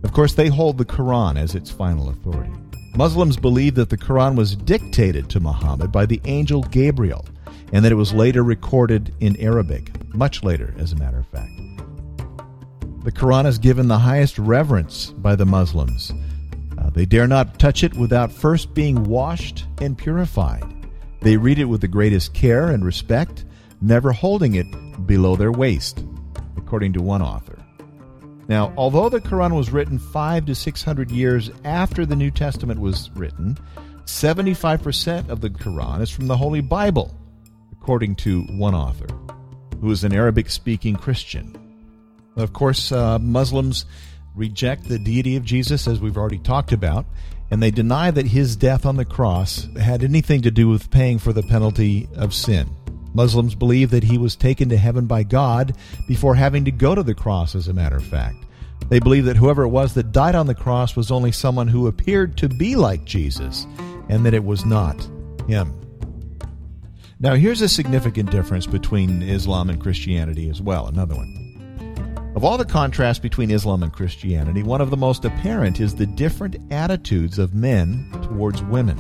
Of 0.03 0.13
course, 0.13 0.35
they 0.35 0.49
hold 0.49 0.79
the 0.79 0.85
Quran 0.85 1.39
as 1.39 1.55
its 1.55 1.71
final 1.71 2.11
authority. 2.11 2.53
Muslims 2.97 3.37
believe 3.37 3.75
that 3.77 3.91
the 3.91 3.99
Quran 3.99 4.37
was 4.37 4.57
dictated 4.57 5.29
to 5.31 5.41
Muhammad 5.41 5.93
by 5.93 6.07
the 6.07 6.21
angel 6.25 6.63
Gabriel 6.63 7.25
and 7.73 7.85
that 7.85 7.93
it 7.93 7.97
was 7.97 8.13
later 8.13 8.43
recorded 8.43 9.15
in 9.21 9.37
Arabic, 9.37 9.91
much 10.15 10.43
later, 10.43 10.75
as 10.79 10.93
a 10.93 10.97
matter 10.97 11.19
of 11.19 11.27
fact. 11.29 11.53
The 13.05 13.13
Quran 13.13 13.47
is 13.47 13.59
given 13.59 13.89
the 13.89 13.99
highest 13.99 14.39
reverence 14.39 15.11
by 15.11 15.37
the 15.37 15.47
Muslims. 15.47 16.13
Uh, 16.87 16.91
they 16.91 17.07
dare 17.07 17.27
not 17.27 17.59
touch 17.59 17.83
it 17.83 17.95
without 17.95 18.31
first 18.31 18.75
being 18.75 19.05
washed 19.05 19.67
and 19.81 19.99
purified. 19.99 20.65
They 21.21 21.37
read 21.37 21.59
it 21.59 21.65
with 21.65 21.81
the 21.81 21.89
greatest 21.89 22.35
care 22.35 22.69
and 22.69 22.85
respect, 22.85 23.45
never 23.81 24.13
holding 24.13 24.55
it 24.55 24.67
below 25.07 25.35
their 25.35 25.51
waist, 25.51 26.05
according 26.57 26.93
to 26.93 27.03
one 27.03 27.23
author. 27.23 27.59
Now, 28.49 28.73
although 28.77 29.09
the 29.09 29.21
Quran 29.21 29.57
was 29.57 29.71
written 29.71 29.99
five 29.99 30.47
to 30.47 30.55
six 30.55 30.83
hundred 30.83 31.11
years 31.11 31.51
after 31.65 32.07
the 32.07 32.15
New 32.15 32.31
Testament 32.31 32.81
was 32.81 33.11
written, 33.15 33.59
75% 34.05 35.29
of 35.29 35.41
the 35.41 35.51
Quran 35.51 36.01
is 36.01 36.11
from 36.11 36.29
the 36.29 36.37
Holy 36.37 36.61
Bible, 36.61 37.13
according 37.73 38.15
to 38.17 38.43
one 38.43 38.75
author, 38.75 39.09
who 39.81 39.91
is 39.91 40.05
an 40.05 40.13
Arabic 40.13 40.49
speaking 40.51 40.95
Christian. 40.95 41.57
Of 42.37 42.53
course, 42.53 42.93
uh, 42.93 43.19
Muslims 43.19 43.87
reject 44.37 44.85
the 44.85 44.99
deity 44.99 45.35
of 45.37 45.45
Jesus, 45.45 45.89
as 45.89 45.99
we've 45.99 46.17
already 46.17 46.39
talked 46.39 46.71
about, 46.71 47.07
and 47.51 47.63
they 47.63 47.71
deny 47.71 48.11
that 48.11 48.27
his 48.27 48.55
death 48.55 48.85
on 48.85 48.97
the 48.97 49.05
cross 49.05 49.67
had 49.81 50.05
anything 50.05 50.43
to 50.43 50.51
do 50.51 50.69
with 50.69 50.91
paying 50.91 51.19
for 51.19 51.33
the 51.33 51.43
penalty 51.43 52.09
of 52.15 52.35
sin. 52.35 52.69
Muslims 53.15 53.55
believe 53.55 53.91
that 53.91 54.05
he 54.05 54.19
was 54.19 54.37
taken 54.37 54.69
to 54.69 54.77
heaven 54.77 55.07
by 55.07 55.23
God 55.23 55.75
before 56.07 56.35
having 56.35 56.67
to 56.67 56.71
go 56.71 56.95
to 56.95 57.03
the 57.03 57.15
cross, 57.15 57.55
as 57.55 57.67
a 57.67 57.73
matter 57.73 57.97
of 57.97 58.05
fact. 58.05 58.37
They 58.91 58.99
believe 59.01 59.25
that 59.25 59.39
whoever 59.39 59.63
it 59.63 59.69
was 59.69 59.95
that 59.95 60.13
died 60.13 60.35
on 60.35 60.47
the 60.47 60.55
cross 60.55 60.95
was 60.95 61.11
only 61.11 61.33
someone 61.33 61.67
who 61.67 61.87
appeared 61.87 62.37
to 62.39 62.49
be 62.49 62.77
like 62.77 63.05
Jesus, 63.05 63.67
and 64.09 64.27
that 64.27 64.35
it 64.35 64.45
was 64.45 64.67
not 64.67 65.09
him. 65.49 65.73
Now, 67.19 67.35
here's 67.35 67.63
a 67.63 67.69
significant 67.69 68.31
difference 68.31 68.67
between 68.67 69.23
Islam 69.23 69.71
and 69.71 69.81
Christianity 69.81 70.51
as 70.51 70.61
well, 70.61 70.87
another 70.87 71.15
one. 71.15 71.46
Of 72.37 72.45
all 72.45 72.59
the 72.59 72.67
contrasts 72.67 73.19
between 73.19 73.51
Islam 73.51 73.83
and 73.83 73.91
Christianity, 73.91 74.63
one 74.63 74.83
of 74.83 74.91
the 74.91 74.97
most 74.99 75.25
apparent 75.25 75.81
is 75.81 75.95
the 75.95 76.05
different 76.05 76.57
attitudes 76.71 77.39
of 77.39 77.55
men 77.55 78.11
towards 78.25 78.63
women. 78.65 78.99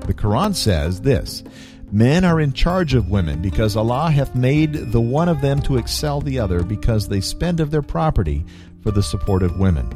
The 0.00 0.12
Quran 0.12 0.52
says 0.52 1.00
this 1.00 1.44
Men 1.92 2.24
are 2.24 2.40
in 2.40 2.52
charge 2.52 2.94
of 2.94 3.08
women, 3.08 3.40
because 3.40 3.76
Allah 3.76 4.10
hath 4.10 4.34
made 4.34 4.90
the 4.90 5.00
one 5.00 5.28
of 5.28 5.40
them 5.40 5.62
to 5.62 5.76
excel 5.76 6.20
the 6.20 6.40
other, 6.40 6.64
because 6.64 7.06
they 7.06 7.20
spend 7.20 7.60
of 7.60 7.70
their 7.70 7.82
property 7.82 8.44
for 8.82 8.90
the 8.90 9.02
support 9.02 9.44
of 9.44 9.60
women. 9.60 9.88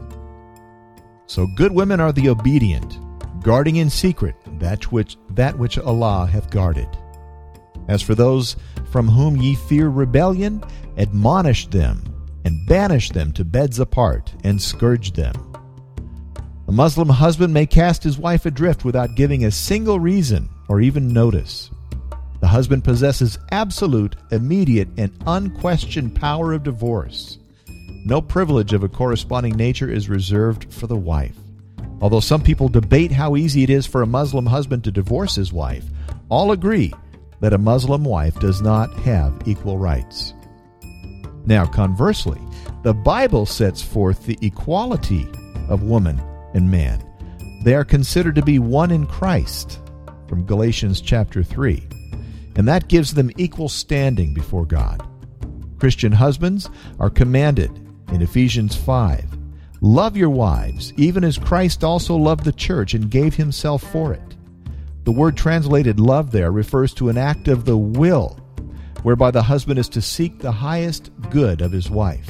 So 1.26 1.48
good 1.56 1.72
women 1.72 1.98
are 1.98 2.12
the 2.12 2.28
obedient, 2.28 3.00
guarding 3.42 3.76
in 3.76 3.90
secret 3.90 4.36
that 4.60 4.92
which 4.92 5.16
that 5.30 5.58
which 5.58 5.76
Allah 5.76 6.28
hath 6.30 6.50
guarded. 6.50 6.88
As 7.88 8.00
for 8.00 8.14
those 8.14 8.54
from 8.92 9.08
whom 9.08 9.38
ye 9.38 9.56
fear 9.56 9.88
rebellion, 9.88 10.62
admonish 10.96 11.66
them, 11.66 12.15
and 12.46 12.64
banish 12.64 13.10
them 13.10 13.32
to 13.32 13.44
beds 13.44 13.80
apart, 13.80 14.32
and 14.44 14.62
scourge 14.62 15.12
them. 15.12 15.34
A 16.68 16.72
Muslim 16.72 17.08
husband 17.08 17.52
may 17.52 17.66
cast 17.66 18.04
his 18.04 18.18
wife 18.18 18.46
adrift 18.46 18.84
without 18.84 19.16
giving 19.16 19.44
a 19.44 19.50
single 19.50 19.98
reason 19.98 20.48
or 20.68 20.80
even 20.80 21.12
notice. 21.12 21.70
The 22.40 22.46
husband 22.46 22.84
possesses 22.84 23.36
absolute, 23.50 24.14
immediate, 24.30 24.88
and 24.96 25.12
unquestioned 25.26 26.14
power 26.14 26.52
of 26.52 26.62
divorce. 26.62 27.38
No 28.04 28.22
privilege 28.22 28.72
of 28.72 28.84
a 28.84 28.88
corresponding 28.88 29.56
nature 29.56 29.90
is 29.90 30.08
reserved 30.08 30.72
for 30.72 30.86
the 30.86 30.96
wife. 30.96 31.36
Although 32.00 32.20
some 32.20 32.42
people 32.42 32.68
debate 32.68 33.10
how 33.10 33.34
easy 33.34 33.64
it 33.64 33.70
is 33.70 33.86
for 33.86 34.02
a 34.02 34.06
Muslim 34.06 34.46
husband 34.46 34.84
to 34.84 34.92
divorce 34.92 35.34
his 35.34 35.52
wife, 35.52 35.84
all 36.28 36.52
agree 36.52 36.92
that 37.40 37.54
a 37.54 37.58
Muslim 37.58 38.04
wife 38.04 38.38
does 38.38 38.62
not 38.62 38.92
have 39.00 39.42
equal 39.46 39.78
rights. 39.78 40.32
Now, 41.46 41.64
conversely, 41.64 42.40
the 42.82 42.92
Bible 42.92 43.46
sets 43.46 43.80
forth 43.80 44.26
the 44.26 44.38
equality 44.42 45.28
of 45.68 45.84
woman 45.84 46.20
and 46.54 46.70
man. 46.70 47.02
They 47.62 47.74
are 47.74 47.84
considered 47.84 48.34
to 48.34 48.42
be 48.42 48.58
one 48.58 48.90
in 48.90 49.06
Christ, 49.06 49.80
from 50.28 50.44
Galatians 50.44 51.00
chapter 51.00 51.42
3, 51.42 51.86
and 52.56 52.66
that 52.66 52.88
gives 52.88 53.14
them 53.14 53.30
equal 53.36 53.68
standing 53.68 54.34
before 54.34 54.66
God. 54.66 55.06
Christian 55.78 56.12
husbands 56.12 56.68
are 56.98 57.10
commanded 57.10 57.70
in 58.12 58.22
Ephesians 58.22 58.74
5 58.74 59.36
Love 59.82 60.16
your 60.16 60.30
wives, 60.30 60.92
even 60.96 61.22
as 61.22 61.38
Christ 61.38 61.84
also 61.84 62.16
loved 62.16 62.44
the 62.44 62.52
church 62.52 62.94
and 62.94 63.10
gave 63.10 63.34
himself 63.34 63.82
for 63.92 64.14
it. 64.14 64.36
The 65.04 65.12
word 65.12 65.36
translated 65.36 66.00
love 66.00 66.30
there 66.30 66.50
refers 66.50 66.94
to 66.94 67.10
an 67.10 67.18
act 67.18 67.46
of 67.46 67.64
the 67.64 67.76
will, 67.76 68.40
whereby 69.06 69.30
the 69.30 69.44
husband 69.44 69.78
is 69.78 69.88
to 69.88 70.02
seek 70.02 70.40
the 70.40 70.50
highest 70.50 71.12
good 71.30 71.60
of 71.60 71.70
his 71.70 71.88
wife. 71.88 72.28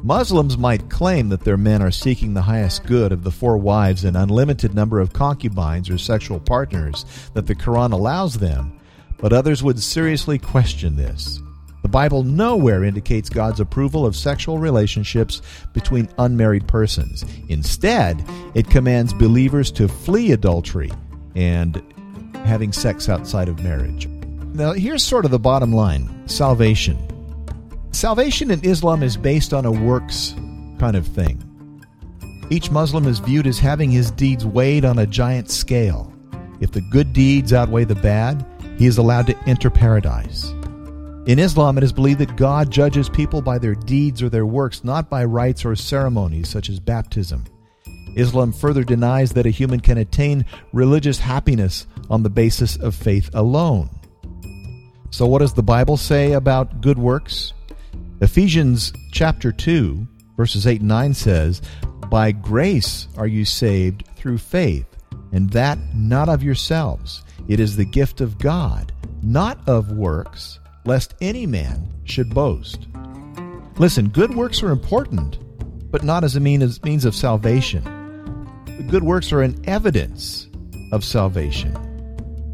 Muslims 0.00 0.56
might 0.56 0.88
claim 0.88 1.28
that 1.28 1.40
their 1.40 1.56
men 1.56 1.82
are 1.82 1.90
seeking 1.90 2.34
the 2.34 2.42
highest 2.42 2.86
good 2.86 3.10
of 3.10 3.24
the 3.24 3.32
four 3.32 3.58
wives 3.58 4.04
and 4.04 4.16
unlimited 4.16 4.72
number 4.72 5.00
of 5.00 5.12
concubines 5.12 5.90
or 5.90 5.98
sexual 5.98 6.38
partners 6.38 7.04
that 7.34 7.48
the 7.48 7.54
Quran 7.56 7.90
allows 7.90 8.34
them, 8.34 8.78
but 9.18 9.32
others 9.32 9.60
would 9.60 9.82
seriously 9.82 10.38
question 10.38 10.94
this. 10.94 11.40
The 11.82 11.88
Bible 11.88 12.22
nowhere 12.22 12.84
indicates 12.84 13.28
God's 13.28 13.58
approval 13.58 14.06
of 14.06 14.14
sexual 14.14 14.58
relationships 14.58 15.42
between 15.72 16.08
unmarried 16.16 16.68
persons. 16.68 17.24
Instead, 17.48 18.24
it 18.54 18.70
commands 18.70 19.12
believers 19.12 19.72
to 19.72 19.88
flee 19.88 20.30
adultery 20.30 20.92
and 21.34 21.82
having 22.44 22.72
sex 22.72 23.08
outside 23.08 23.48
of 23.48 23.64
marriage. 23.64 24.08
Now, 24.52 24.72
here's 24.72 25.02
sort 25.02 25.24
of 25.24 25.30
the 25.30 25.38
bottom 25.38 25.72
line 25.72 26.28
salvation. 26.28 26.98
Salvation 27.92 28.50
in 28.50 28.64
Islam 28.64 29.02
is 29.02 29.16
based 29.16 29.54
on 29.54 29.64
a 29.64 29.72
works 29.72 30.34
kind 30.78 30.96
of 30.96 31.06
thing. 31.06 31.46
Each 32.50 32.70
Muslim 32.70 33.06
is 33.06 33.20
viewed 33.20 33.46
as 33.46 33.60
having 33.60 33.90
his 33.92 34.10
deeds 34.10 34.44
weighed 34.44 34.84
on 34.84 34.98
a 34.98 35.06
giant 35.06 35.50
scale. 35.50 36.12
If 36.60 36.72
the 36.72 36.80
good 36.80 37.12
deeds 37.12 37.52
outweigh 37.52 37.84
the 37.84 37.94
bad, 37.94 38.44
he 38.76 38.86
is 38.86 38.98
allowed 38.98 39.28
to 39.28 39.38
enter 39.46 39.70
paradise. 39.70 40.50
In 41.26 41.38
Islam, 41.38 41.78
it 41.78 41.84
is 41.84 41.92
believed 41.92 42.18
that 42.18 42.36
God 42.36 42.72
judges 42.72 43.08
people 43.08 43.40
by 43.40 43.58
their 43.58 43.76
deeds 43.76 44.20
or 44.20 44.28
their 44.28 44.46
works, 44.46 44.82
not 44.82 45.08
by 45.08 45.24
rites 45.24 45.64
or 45.64 45.76
ceremonies 45.76 46.48
such 46.48 46.68
as 46.68 46.80
baptism. 46.80 47.44
Islam 48.16 48.52
further 48.52 48.82
denies 48.82 49.30
that 49.32 49.46
a 49.46 49.50
human 49.50 49.78
can 49.78 49.98
attain 49.98 50.44
religious 50.72 51.20
happiness 51.20 51.86
on 52.08 52.24
the 52.24 52.30
basis 52.30 52.76
of 52.76 52.96
faith 52.96 53.30
alone. 53.32 53.90
So, 55.10 55.26
what 55.26 55.40
does 55.40 55.54
the 55.54 55.62
Bible 55.62 55.96
say 55.96 56.32
about 56.32 56.80
good 56.80 56.98
works? 56.98 57.52
Ephesians 58.20 58.92
chapter 59.12 59.50
2, 59.50 60.06
verses 60.36 60.66
8 60.66 60.80
and 60.80 60.88
9 60.88 61.14
says, 61.14 61.62
By 62.08 62.30
grace 62.32 63.08
are 63.16 63.26
you 63.26 63.44
saved 63.44 64.04
through 64.14 64.38
faith, 64.38 64.86
and 65.32 65.50
that 65.50 65.78
not 65.94 66.28
of 66.28 66.44
yourselves. 66.44 67.24
It 67.48 67.58
is 67.58 67.76
the 67.76 67.84
gift 67.84 68.20
of 68.20 68.38
God, 68.38 68.92
not 69.22 69.68
of 69.68 69.90
works 69.90 70.60
lest 70.84 71.14
any 71.20 71.44
man 71.44 71.92
should 72.04 72.32
boast. 72.32 72.86
Listen, 73.78 74.08
good 74.08 74.34
works 74.34 74.62
are 74.62 74.70
important, 74.70 75.38
but 75.90 76.04
not 76.04 76.22
as 76.22 76.36
a 76.36 76.40
means 76.40 77.04
of 77.04 77.16
salvation. 77.16 77.82
Good 78.88 79.02
works 79.02 79.32
are 79.32 79.42
an 79.42 79.60
evidence 79.66 80.48
of 80.92 81.04
salvation. 81.04 81.89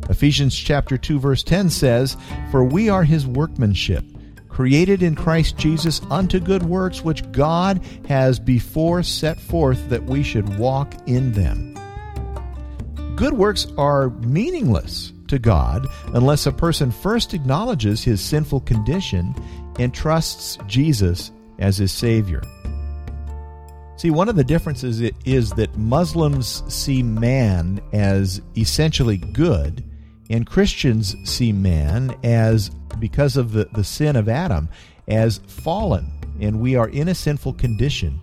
Ephesians 0.09 0.55
chapter 0.55 0.97
2 0.97 1.19
verse 1.19 1.43
10 1.43 1.71
says, 1.71 2.17
"For 2.51 2.65
we 2.65 2.89
are 2.89 3.05
his 3.05 3.27
workmanship, 3.27 4.05
created 4.49 5.03
in 5.03 5.15
Christ 5.15 5.57
Jesus 5.57 6.01
unto 6.11 6.41
good 6.41 6.63
works 6.63 7.05
which 7.05 7.31
God 7.33 7.81
has 8.09 8.39
before 8.39 9.03
set 9.03 9.39
forth 9.41 9.89
that 9.89 10.07
we 10.07 10.23
should 10.23 10.59
walk 10.59 10.95
in 11.07 11.33
them." 11.33 11.75
Good 13.17 13.35
works 13.35 13.67
are 13.79 14.11
meaningless 14.21 15.13
to 15.29 15.39
God 15.39 15.87
unless 16.15 16.47
a 16.47 16.53
person 16.53 16.91
first 16.91 17.35
acknowledges 17.35 18.05
his 18.05 18.21
sinful 18.21 18.61
condition 18.61 19.35
and 19.79 19.93
trusts 19.93 20.59
Jesus 20.67 21.33
as 21.59 21.79
his 21.79 21.93
Savior. 21.93 22.43
See, 23.97 24.11
one 24.11 24.29
of 24.29 24.37
the 24.37 24.45
differences 24.45 25.01
is 25.25 25.51
that 25.53 25.77
Muslims 25.79 26.63
see 26.69 27.03
man 27.03 27.81
as 27.95 28.43
essentially 28.57 29.17
good, 29.17 29.83
and 30.31 30.47
Christians 30.47 31.17
see 31.25 31.53
man 31.53 32.17
as, 32.23 32.71
because 32.99 33.37
of 33.37 33.53
the, 33.53 33.67
the 33.73 33.85
sin 33.85 34.17
of 34.17 34.29
Adam, 34.29 34.69
as 35.09 35.39
fallen, 35.47 36.11
and 36.41 36.61
we 36.61 36.77
are 36.77 36.89
in 36.89 37.09
a 37.09 37.15
sinful 37.15 37.55
condition 37.55 38.21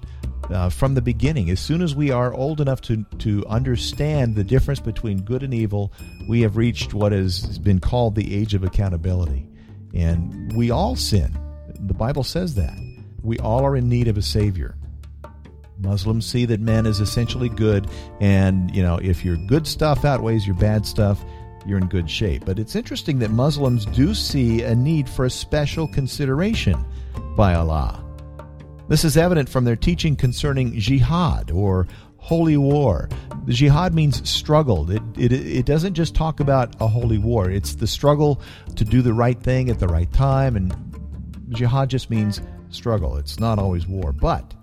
uh, 0.50 0.70
from 0.70 0.94
the 0.94 1.02
beginning. 1.02 1.50
As 1.50 1.60
soon 1.60 1.82
as 1.82 1.96
we 1.96 2.12
are 2.12 2.34
old 2.34 2.60
enough 2.60 2.82
to, 2.82 3.04
to 3.20 3.46
understand 3.48 4.36
the 4.36 4.44
difference 4.44 4.80
between 4.80 5.22
good 5.22 5.44
and 5.44 5.54
evil, 5.54 5.94
we 6.28 6.42
have 6.42 6.58
reached 6.58 6.94
what 6.94 7.12
has 7.12 7.58
been 7.60 7.80
called 7.80 8.16
the 8.16 8.36
age 8.36 8.54
of 8.54 8.64
accountability. 8.64 9.48
And 9.94 10.52
we 10.54 10.72
all 10.72 10.96
sin. 10.96 11.38
The 11.80 11.94
Bible 11.94 12.24
says 12.24 12.56
that. 12.56 12.78
We 13.22 13.40
all 13.40 13.64
are 13.64 13.78
in 13.78 13.88
need 13.88 14.08
of 14.10 14.18
a 14.18 14.22
Savior. 14.22 14.76
Muslims 15.80 16.26
see 16.26 16.46
that 16.46 16.60
man 16.60 16.86
is 16.86 17.00
essentially 17.00 17.50
good, 17.50 17.90
and, 18.20 18.74
you 18.76 18.82
know, 18.82 18.98
if 19.02 19.26
your 19.26 19.38
good 19.48 19.68
stuff 19.68 20.06
outweighs 20.06 20.46
your 20.46 20.56
bad 20.56 20.86
stuff, 20.86 21.24
you're 21.66 21.78
in 21.78 21.88
good 21.88 22.10
shape. 22.10 22.46
But 22.46 22.60
it's 22.60 22.76
interesting 22.76 23.20
that 23.20 23.32
Muslims 23.32 23.86
do 23.86 24.14
see 24.14 24.64
a 24.64 24.76
need 24.76 25.10
for 25.10 25.26
a 25.26 25.30
special 25.30 25.88
consideration 25.88 26.84
by 27.36 27.56
Allah. 27.56 28.04
This 28.90 29.06
is 29.06 29.18
evident 29.18 29.50
from 29.50 29.64
their 29.64 29.76
teaching 29.76 30.16
concerning 30.16 30.78
jihad 30.78 31.52
or 31.52 31.88
holy 32.18 32.58
war. 32.58 33.10
Jihad 33.48 33.94
means 33.94 34.30
struggle. 34.30 34.90
It, 34.90 35.02
it, 35.18 35.32
it 35.32 35.66
doesn't 35.66 35.94
just 35.94 36.16
talk 36.16 36.40
about 36.40 36.76
a 36.82 36.88
holy 36.88 37.18
war, 37.18 37.50
it's 37.50 37.76
the 37.76 37.88
struggle 37.88 38.42
to 38.76 38.86
do 38.86 39.02
the 39.02 39.14
right 39.14 39.40
thing 39.40 39.70
at 39.70 39.80
the 39.80 39.88
right 39.88 40.12
time. 40.14 40.56
And 40.56 40.74
jihad 41.50 41.90
just 41.90 42.10
means 42.10 42.42
struggle, 42.70 43.18
it's 43.18 43.40
not 43.40 43.60
always 43.60 43.88
war. 43.88 44.12
But 44.12 44.54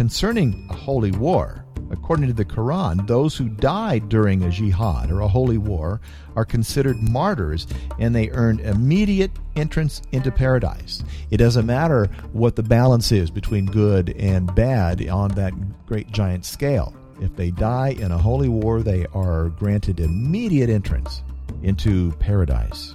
concerning 0.00 0.66
a 0.70 0.74
holy 0.74 1.10
war, 1.10 1.62
According 1.90 2.28
to 2.28 2.32
the 2.32 2.44
Quran, 2.44 3.06
those 3.06 3.36
who 3.36 3.48
died 3.48 4.08
during 4.08 4.42
a 4.42 4.50
jihad 4.50 5.10
or 5.10 5.20
a 5.20 5.28
holy 5.28 5.58
war 5.58 6.00
are 6.36 6.44
considered 6.44 7.02
martyrs 7.02 7.66
and 7.98 8.14
they 8.14 8.30
earn 8.30 8.60
immediate 8.60 9.32
entrance 9.56 10.00
into 10.12 10.30
paradise. 10.30 11.02
It 11.30 11.36
doesn't 11.36 11.66
matter 11.66 12.06
what 12.32 12.56
the 12.56 12.62
balance 12.62 13.12
is 13.12 13.28
between 13.30 13.66
good 13.66 14.10
and 14.16 14.54
bad 14.54 15.06
on 15.08 15.32
that 15.32 15.52
great 15.84 16.10
giant 16.12 16.46
scale. 16.46 16.94
If 17.20 17.36
they 17.36 17.50
die 17.50 17.90
in 17.90 18.12
a 18.12 18.18
holy 18.18 18.48
war, 18.48 18.82
they 18.82 19.04
are 19.12 19.48
granted 19.50 20.00
immediate 20.00 20.70
entrance 20.70 21.24
into 21.62 22.12
paradise. 22.12 22.94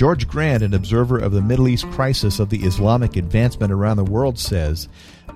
George 0.00 0.26
Grant, 0.26 0.62
an 0.62 0.72
observer 0.72 1.18
of 1.18 1.32
the 1.32 1.42
Middle 1.42 1.68
East 1.68 1.86
crisis 1.90 2.40
of 2.40 2.48
the 2.48 2.64
Islamic 2.64 3.16
advancement 3.16 3.70
around 3.70 3.98
the 3.98 4.04
world, 4.04 4.38
says 4.38 4.88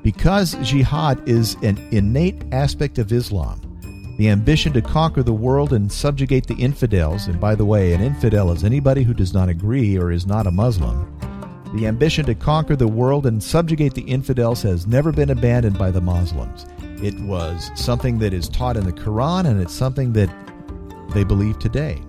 because 0.02 0.54
jihad 0.62 1.28
is 1.28 1.54
an 1.62 1.78
innate 1.90 2.42
aspect 2.52 2.98
of 2.98 3.12
Islam, 3.12 3.60
the 4.18 4.28
ambition 4.28 4.72
to 4.72 4.82
conquer 4.82 5.22
the 5.22 5.32
world 5.32 5.72
and 5.72 5.90
subjugate 5.90 6.46
the 6.46 6.54
infidels, 6.54 7.26
and 7.26 7.40
by 7.40 7.54
the 7.54 7.64
way, 7.64 7.92
an 7.92 8.00
infidel 8.00 8.50
is 8.52 8.64
anybody 8.64 9.02
who 9.02 9.14
does 9.14 9.34
not 9.34 9.48
agree 9.48 9.96
or 9.96 10.10
is 10.10 10.26
not 10.26 10.46
a 10.46 10.50
Muslim, 10.50 11.10
the 11.74 11.86
ambition 11.88 12.24
to 12.26 12.36
conquer 12.36 12.76
the 12.76 12.86
world 12.86 13.26
and 13.26 13.42
subjugate 13.42 13.94
the 13.94 14.02
infidels 14.02 14.62
has 14.62 14.86
never 14.86 15.10
been 15.10 15.30
abandoned 15.30 15.76
by 15.76 15.90
the 15.90 16.00
Muslims. 16.00 16.66
It 17.02 17.18
was 17.20 17.72
something 17.74 18.18
that 18.20 18.32
is 18.32 18.48
taught 18.48 18.76
in 18.76 18.84
the 18.84 18.92
Quran, 18.92 19.46
and 19.46 19.60
it's 19.60 19.74
something 19.74 20.12
that 20.12 20.30
they 21.12 21.24
believe 21.24 21.58
today. 21.58 22.00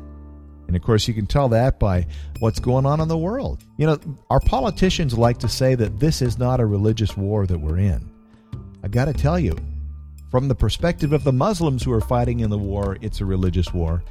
And 0.68 0.76
of 0.76 0.82
course, 0.82 1.08
you 1.08 1.14
can 1.14 1.28
tell 1.28 1.50
that 1.50 1.80
by 1.80 2.08
what's 2.40 2.60
going 2.60 2.86
on 2.86 3.00
in 3.00 3.08
the 3.08 3.18
world. 3.18 3.64
You 3.78 3.88
know, 3.88 4.00
our 4.30 4.40
politicians 4.40 5.18
like 5.18 5.38
to 5.40 5.50
say 5.50 5.76
that 5.76 6.00
this 6.00 6.22
is 6.22 6.38
not 6.38 6.60
a 6.60 6.66
religious 6.66 7.16
war 7.16 7.46
that 7.46 7.60
we're 7.60 7.78
in. 7.78 8.12
I've 8.84 8.92
got 8.92 9.06
to 9.06 9.14
tell 9.14 9.40
you, 9.40 9.56
from 10.32 10.48
the 10.48 10.56
perspective 10.56 11.14
of 11.14 11.24
the 11.24 11.34
Muslims 11.34 11.84
who 11.84 11.92
are 11.92 12.02
fighting 12.02 12.42
in 12.42 12.50
the 12.50 12.58
war, 12.58 12.98
it's 13.02 13.22
a 13.22 13.26
religious 13.26 13.74
war. 13.74 14.04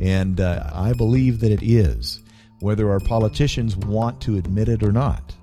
And 0.00 0.40
uh, 0.40 0.70
I 0.72 0.92
believe 0.92 1.40
that 1.40 1.52
it 1.52 1.62
is, 1.62 2.22
whether 2.60 2.90
our 2.90 3.00
politicians 3.00 3.76
want 3.76 4.20
to 4.22 4.36
admit 4.36 4.68
it 4.68 4.82
or 4.82 4.92
not. 4.92 5.34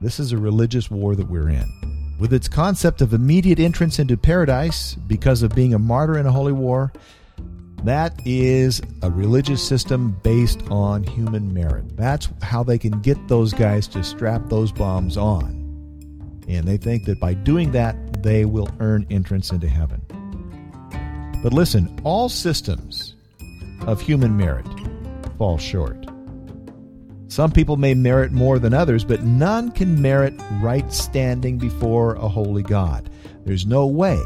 This 0.00 0.20
is 0.20 0.32
a 0.32 0.38
religious 0.38 0.90
war 0.90 1.16
that 1.16 1.28
we're 1.28 1.48
in. 1.48 2.16
With 2.18 2.32
its 2.32 2.48
concept 2.48 3.00
of 3.00 3.12
immediate 3.12 3.58
entrance 3.58 3.98
into 3.98 4.16
paradise 4.16 4.94
because 4.94 5.42
of 5.42 5.54
being 5.54 5.74
a 5.74 5.78
martyr 5.78 6.18
in 6.18 6.26
a 6.26 6.32
holy 6.32 6.52
war, 6.52 6.92
that 7.84 8.20
is 8.24 8.82
a 9.02 9.10
religious 9.10 9.66
system 9.66 10.18
based 10.22 10.62
on 10.70 11.04
human 11.04 11.54
merit. 11.54 11.96
That's 11.96 12.28
how 12.42 12.62
they 12.62 12.78
can 12.78 13.00
get 13.00 13.28
those 13.28 13.52
guys 13.52 13.86
to 13.88 14.02
strap 14.02 14.48
those 14.48 14.72
bombs 14.72 15.16
on. 15.16 15.58
And 16.48 16.66
they 16.66 16.76
think 16.76 17.04
that 17.04 17.20
by 17.20 17.34
doing 17.34 17.72
that, 17.72 18.22
they 18.22 18.44
will 18.44 18.68
earn 18.80 19.06
entrance 19.10 19.52
into 19.52 19.68
heaven. 19.68 20.02
But 21.42 21.52
listen, 21.52 22.00
all 22.02 22.28
systems 22.28 23.14
of 23.86 24.00
human 24.00 24.36
merit 24.36 24.66
fall 25.36 25.56
short. 25.56 26.04
Some 27.28 27.52
people 27.52 27.76
may 27.76 27.94
merit 27.94 28.32
more 28.32 28.58
than 28.58 28.74
others, 28.74 29.04
but 29.04 29.22
none 29.22 29.70
can 29.70 30.00
merit 30.00 30.34
right 30.60 30.90
standing 30.92 31.58
before 31.58 32.14
a 32.14 32.26
holy 32.26 32.62
God. 32.62 33.08
There's 33.44 33.66
no 33.66 33.86
way 33.86 34.20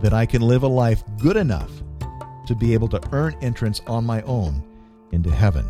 that 0.00 0.12
I 0.12 0.26
can 0.26 0.42
live 0.42 0.64
a 0.64 0.68
life 0.68 1.04
good 1.20 1.36
enough 1.36 1.70
to 2.46 2.54
be 2.54 2.74
able 2.74 2.88
to 2.88 3.00
earn 3.12 3.36
entrance 3.40 3.80
on 3.86 4.04
my 4.04 4.22
own 4.22 4.62
into 5.12 5.30
heaven. 5.30 5.68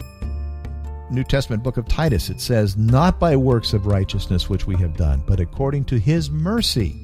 New 1.11 1.25
Testament 1.25 1.63
book 1.63 1.77
of 1.77 1.87
Titus, 1.87 2.31
it 2.31 2.41
says, 2.41 2.77
Not 2.77 3.21
by 3.21 3.37
works 3.37 3.75
of 3.75 3.87
righteousness 3.87 4.49
which 4.49 4.67
we 4.67 4.77
have 4.77 4.97
done, 4.97 5.23
but 5.27 5.41
according 5.41 5.85
to 5.87 5.99
his 5.99 6.31
mercy 6.31 6.97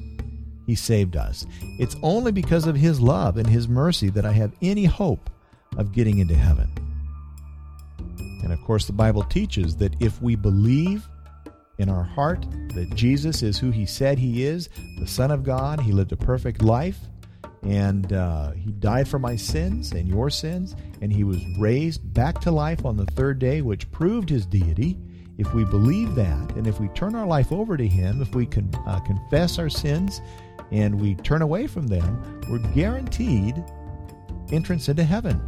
he 0.65 0.75
saved 0.75 1.15
us. 1.15 1.47
It's 1.79 1.95
only 2.03 2.31
because 2.31 2.67
of 2.67 2.75
his 2.75 3.01
love 3.01 3.37
and 3.37 3.47
his 3.47 3.67
mercy 3.67 4.09
that 4.11 4.25
I 4.25 4.31
have 4.33 4.53
any 4.61 4.85
hope 4.85 5.29
of 5.77 5.91
getting 5.91 6.19
into 6.19 6.35
heaven. 6.35 6.69
And 8.43 8.53
of 8.53 8.61
course, 8.61 8.85
the 8.85 8.93
Bible 8.93 9.23
teaches 9.23 9.75
that 9.77 9.95
if 9.99 10.21
we 10.21 10.35
believe 10.35 11.07
in 11.79 11.89
our 11.89 12.03
heart 12.03 12.45
that 12.75 12.93
Jesus 12.93 13.41
is 13.41 13.57
who 13.57 13.71
he 13.71 13.85
said 13.85 14.19
he 14.19 14.43
is, 14.43 14.69
the 14.99 15.07
Son 15.07 15.31
of 15.31 15.43
God, 15.43 15.79
he 15.79 15.91
lived 15.91 16.11
a 16.11 16.17
perfect 16.17 16.61
life, 16.61 16.99
and 17.63 18.13
uh, 18.13 18.51
he 18.51 18.71
died 18.71 19.07
for 19.07 19.19
my 19.19 19.35
sins 19.35 19.91
and 19.91 20.07
your 20.07 20.29
sins, 20.29 20.75
and 21.01 21.11
he 21.11 21.23
was 21.23 21.43
raised 21.57 22.13
back 22.13 22.39
to 22.41 22.51
life 22.51 22.85
on 22.85 22.97
the 22.97 23.05
third 23.05 23.39
day, 23.39 23.61
which 23.61 23.91
proved 23.91 24.29
his 24.29 24.45
deity. 24.45 24.97
If 25.37 25.53
we 25.53 25.63
believe 25.65 26.15
that, 26.15 26.51
and 26.55 26.67
if 26.67 26.79
we 26.79 26.89
turn 26.89 27.15
our 27.15 27.25
life 27.25 27.51
over 27.51 27.77
to 27.77 27.87
him, 27.87 28.21
if 28.21 28.35
we 28.35 28.45
can 28.45 28.73
uh, 28.87 28.99
confess 29.01 29.57
our 29.57 29.69
sins 29.69 30.21
and 30.71 30.99
we 30.99 31.15
turn 31.15 31.41
away 31.41 31.67
from 31.67 31.87
them, 31.87 32.41
we're 32.49 32.59
guaranteed 32.73 33.63
entrance 34.51 34.89
into 34.89 35.03
heaven. 35.03 35.41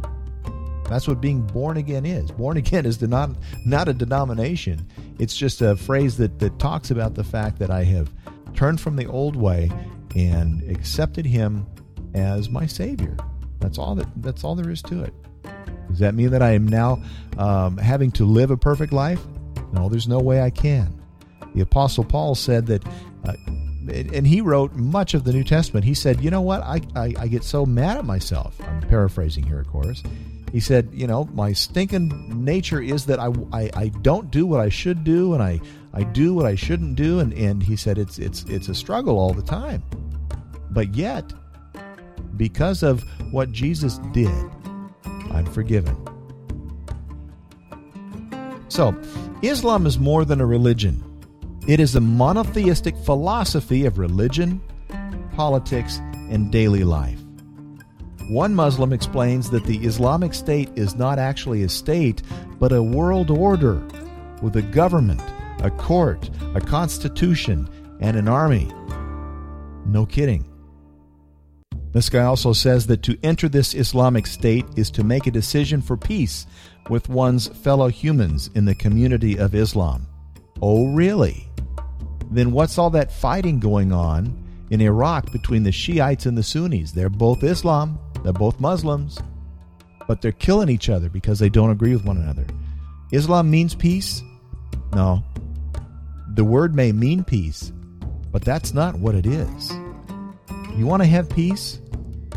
That's 0.88 1.08
what 1.08 1.20
being 1.20 1.42
born 1.42 1.76
again 1.76 2.04
is. 2.04 2.30
Born 2.30 2.56
again 2.58 2.86
is 2.86 3.00
not, 3.02 3.30
not 3.64 3.88
a 3.88 3.94
denomination. 3.94 4.86
It's 5.18 5.36
just 5.36 5.62
a 5.62 5.76
phrase 5.76 6.16
that, 6.18 6.38
that 6.38 6.58
talks 6.58 6.90
about 6.90 7.14
the 7.14 7.24
fact 7.24 7.58
that 7.58 7.70
I 7.70 7.84
have 7.84 8.10
turned 8.54 8.80
from 8.80 8.96
the 8.96 9.06
old 9.06 9.36
way 9.36 9.70
and 10.14 10.62
accepted 10.70 11.24
him 11.24 11.66
as 12.14 12.48
my 12.48 12.66
Savior. 12.66 13.16
That's 13.60 13.78
all 13.78 13.94
that. 13.94 14.08
That's 14.16 14.44
all 14.44 14.54
there 14.54 14.70
is 14.70 14.82
to 14.82 15.02
it. 15.02 15.14
Does 15.88 15.98
that 15.98 16.14
mean 16.14 16.30
that 16.30 16.42
I 16.42 16.52
am 16.52 16.66
now 16.66 17.02
um, 17.38 17.76
having 17.76 18.10
to 18.12 18.24
live 18.24 18.50
a 18.50 18.56
perfect 18.56 18.92
life? 18.92 19.20
No, 19.72 19.88
there's 19.88 20.08
no 20.08 20.18
way 20.20 20.42
I 20.42 20.50
can. 20.50 21.00
The 21.54 21.60
Apostle 21.60 22.04
Paul 22.04 22.34
said 22.34 22.66
that, 22.66 22.84
uh, 23.24 23.34
and 23.88 24.26
he 24.26 24.40
wrote 24.40 24.74
much 24.74 25.14
of 25.14 25.24
the 25.24 25.32
New 25.32 25.44
Testament. 25.44 25.84
He 25.84 25.94
said, 25.94 26.20
"You 26.22 26.30
know 26.30 26.40
what? 26.40 26.62
I, 26.62 26.80
I, 26.96 27.14
I 27.18 27.28
get 27.28 27.44
so 27.44 27.66
mad 27.66 27.98
at 27.98 28.04
myself." 28.04 28.60
I'm 28.60 28.80
paraphrasing 28.82 29.44
here, 29.44 29.60
of 29.60 29.68
course. 29.68 30.02
He 30.50 30.60
said, 30.60 30.90
"You 30.92 31.06
know, 31.06 31.24
my 31.32 31.52
stinking 31.52 32.44
nature 32.44 32.80
is 32.80 33.06
that 33.06 33.18
I, 33.18 33.28
I, 33.52 33.70
I 33.74 33.88
don't 33.88 34.30
do 34.30 34.46
what 34.46 34.60
I 34.60 34.68
should 34.68 35.04
do, 35.04 35.34
and 35.34 35.42
I, 35.42 35.60
I 35.92 36.04
do 36.04 36.34
what 36.34 36.46
I 36.46 36.54
shouldn't 36.54 36.96
do." 36.96 37.20
And, 37.20 37.32
and 37.34 37.62
he 37.62 37.76
said, 37.76 37.98
"It's 37.98 38.18
it's 38.18 38.44
it's 38.44 38.68
a 38.68 38.74
struggle 38.74 39.18
all 39.18 39.32
the 39.32 39.42
time." 39.42 39.82
But 40.70 40.94
yet, 40.94 41.32
because 42.36 42.82
of 42.82 43.04
what 43.32 43.52
Jesus 43.52 43.98
did, 44.12 44.32
I'm 45.30 45.46
forgiven. 45.46 45.96
So, 48.68 48.98
Islam 49.42 49.86
is 49.86 49.98
more 49.98 50.24
than 50.24 50.40
a 50.40 50.46
religion. 50.46 51.02
It 51.68 51.78
is 51.78 51.94
a 51.94 52.00
monotheistic 52.00 52.96
philosophy 52.96 53.84
of 53.84 53.98
religion, 53.98 54.60
politics, 55.34 55.98
and 56.30 56.50
daily 56.50 56.84
life. 56.84 57.20
One 58.28 58.54
Muslim 58.54 58.92
explains 58.92 59.50
that 59.50 59.64
the 59.64 59.78
Islamic 59.84 60.32
State 60.32 60.70
is 60.74 60.94
not 60.94 61.18
actually 61.18 61.64
a 61.64 61.68
state, 61.68 62.22
but 62.58 62.72
a 62.72 62.82
world 62.82 63.30
order 63.30 63.82
with 64.40 64.56
a 64.56 64.62
government, 64.62 65.22
a 65.60 65.70
court, 65.70 66.30
a 66.54 66.60
constitution, 66.60 67.68
and 68.00 68.16
an 68.16 68.28
army. 68.28 68.72
No 69.86 70.06
kidding. 70.06 70.51
This 71.92 72.08
guy 72.08 72.22
also 72.22 72.52
says 72.52 72.86
that 72.86 73.02
to 73.02 73.18
enter 73.22 73.48
this 73.48 73.74
Islamic 73.74 74.26
state 74.26 74.64
is 74.76 74.90
to 74.92 75.04
make 75.04 75.26
a 75.26 75.30
decision 75.30 75.82
for 75.82 75.96
peace 75.96 76.46
with 76.88 77.08
one's 77.08 77.48
fellow 77.48 77.88
humans 77.88 78.50
in 78.54 78.64
the 78.64 78.74
community 78.74 79.38
of 79.38 79.54
Islam. 79.54 80.06
Oh, 80.62 80.92
really? 80.94 81.48
Then 82.30 82.52
what's 82.52 82.78
all 82.78 82.90
that 82.90 83.12
fighting 83.12 83.60
going 83.60 83.92
on 83.92 84.42
in 84.70 84.80
Iraq 84.80 85.30
between 85.32 85.64
the 85.64 85.72
Shiites 85.72 86.24
and 86.24 86.36
the 86.36 86.42
Sunnis? 86.42 86.92
They're 86.92 87.10
both 87.10 87.42
Islam, 87.42 87.98
they're 88.22 88.32
both 88.32 88.58
Muslims, 88.58 89.18
but 90.08 90.22
they're 90.22 90.32
killing 90.32 90.70
each 90.70 90.88
other 90.88 91.10
because 91.10 91.38
they 91.38 91.50
don't 91.50 91.70
agree 91.70 91.92
with 91.92 92.06
one 92.06 92.16
another. 92.16 92.46
Islam 93.12 93.50
means 93.50 93.74
peace? 93.74 94.22
No. 94.94 95.22
The 96.34 96.44
word 96.44 96.74
may 96.74 96.92
mean 96.92 97.22
peace, 97.22 97.70
but 98.30 98.42
that's 98.42 98.72
not 98.72 98.98
what 98.98 99.14
it 99.14 99.26
is. 99.26 99.72
You 100.76 100.86
want 100.86 101.02
to 101.02 101.08
have 101.08 101.28
peace? 101.28 101.80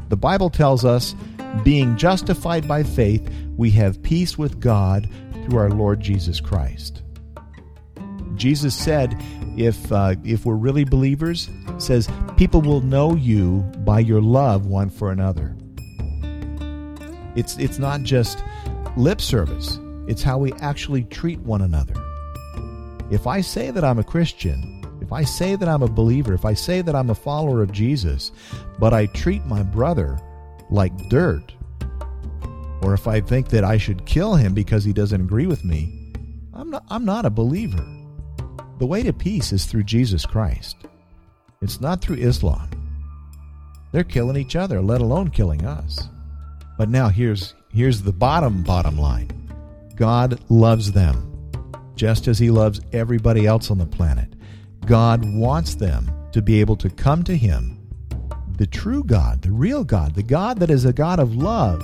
The 0.09 0.17
Bible 0.17 0.49
tells 0.49 0.85
us, 0.85 1.15
being 1.63 1.95
justified 1.95 2.67
by 2.67 2.83
faith, 2.83 3.27
we 3.55 3.71
have 3.71 4.01
peace 4.03 4.37
with 4.37 4.59
God 4.59 5.09
through 5.45 5.57
our 5.57 5.69
Lord 5.69 6.01
Jesus 6.01 6.39
Christ. 6.39 7.01
Jesus 8.35 8.75
said, 8.75 9.19
if 9.57 9.91
uh, 9.91 10.15
if 10.25 10.45
we're 10.45 10.55
really 10.55 10.83
believers, 10.83 11.49
says 11.77 12.09
people 12.35 12.61
will 12.61 12.81
know 12.81 13.15
you 13.15 13.61
by 13.79 13.99
your 13.99 14.21
love 14.21 14.65
one 14.65 14.89
for 14.89 15.11
another. 15.11 15.55
It's 17.35 17.57
it's 17.57 17.79
not 17.79 18.03
just 18.03 18.43
lip 18.97 19.21
service. 19.21 19.79
It's 20.07 20.21
how 20.21 20.37
we 20.37 20.51
actually 20.53 21.03
treat 21.05 21.39
one 21.39 21.61
another. 21.61 21.95
If 23.09 23.27
I 23.27 23.41
say 23.41 23.71
that 23.71 23.83
I'm 23.83 23.99
a 23.99 24.03
Christian, 24.03 24.74
if 25.05 25.13
I 25.13 25.23
say 25.23 25.55
that 25.55 25.69
I'm 25.69 25.83
a 25.83 25.87
believer, 25.87 26.33
if 26.33 26.45
I 26.45 26.55
say 26.55 26.81
that 26.81 26.95
I'm 26.95 27.11
a 27.11 27.15
follower 27.15 27.61
of 27.61 27.71
Jesus, 27.71 28.31
but 28.79 28.91
I 28.91 29.05
treat 29.05 29.45
my 29.45 29.61
brother 29.61 30.19
like 30.71 31.09
dirt, 31.09 31.53
or 32.81 32.95
if 32.95 33.07
I 33.07 33.21
think 33.21 33.49
that 33.49 33.63
I 33.63 33.77
should 33.77 34.07
kill 34.07 34.33
him 34.33 34.55
because 34.55 34.83
he 34.83 34.93
doesn't 34.93 35.21
agree 35.21 35.45
with 35.45 35.63
me, 35.63 36.11
I'm 36.55 36.71
not, 36.71 36.85
I'm 36.89 37.05
not 37.05 37.27
a 37.27 37.29
believer. 37.29 37.85
The 38.79 38.87
way 38.87 39.03
to 39.03 39.13
peace 39.13 39.53
is 39.53 39.65
through 39.65 39.83
Jesus 39.83 40.25
Christ. 40.25 40.75
It's 41.61 41.79
not 41.79 42.01
through 42.01 42.17
Islam. 42.17 42.71
They're 43.91 44.03
killing 44.03 44.37
each 44.37 44.55
other, 44.55 44.81
let 44.81 45.01
alone 45.01 45.29
killing 45.29 45.65
us. 45.65 46.09
But 46.79 46.89
now 46.89 47.09
here's 47.09 47.53
here's 47.71 48.01
the 48.01 48.11
bottom 48.11 48.63
bottom 48.63 48.97
line. 48.97 49.29
God 49.95 50.39
loves 50.49 50.93
them 50.93 51.51
just 51.95 52.27
as 52.27 52.39
he 52.39 52.49
loves 52.49 52.81
everybody 52.91 53.45
else 53.45 53.69
on 53.69 53.77
the 53.77 53.85
planet. 53.85 54.34
God 54.85 55.25
wants 55.25 55.75
them 55.75 56.11
to 56.31 56.41
be 56.41 56.59
able 56.59 56.75
to 56.77 56.89
come 56.89 57.23
to 57.23 57.35
Him, 57.35 57.79
the 58.57 58.67
true 58.67 59.03
God, 59.03 59.41
the 59.41 59.51
real 59.51 59.83
God, 59.83 60.13
the 60.15 60.23
God 60.23 60.59
that 60.59 60.69
is 60.69 60.85
a 60.85 60.93
God 60.93 61.19
of 61.19 61.35
love, 61.35 61.79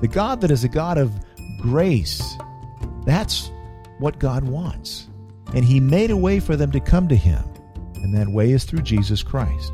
the 0.00 0.08
God 0.08 0.40
that 0.42 0.50
is 0.50 0.62
a 0.62 0.68
God 0.68 0.98
of 0.98 1.12
grace. 1.60 2.36
That's 3.04 3.50
what 3.98 4.18
God 4.18 4.44
wants. 4.44 5.08
And 5.54 5.64
He 5.64 5.80
made 5.80 6.10
a 6.10 6.16
way 6.16 6.38
for 6.40 6.56
them 6.56 6.70
to 6.72 6.80
come 6.80 7.08
to 7.08 7.16
Him, 7.16 7.42
and 7.94 8.14
that 8.14 8.28
way 8.28 8.52
is 8.52 8.64
through 8.64 8.82
Jesus 8.82 9.22
Christ. 9.22 9.72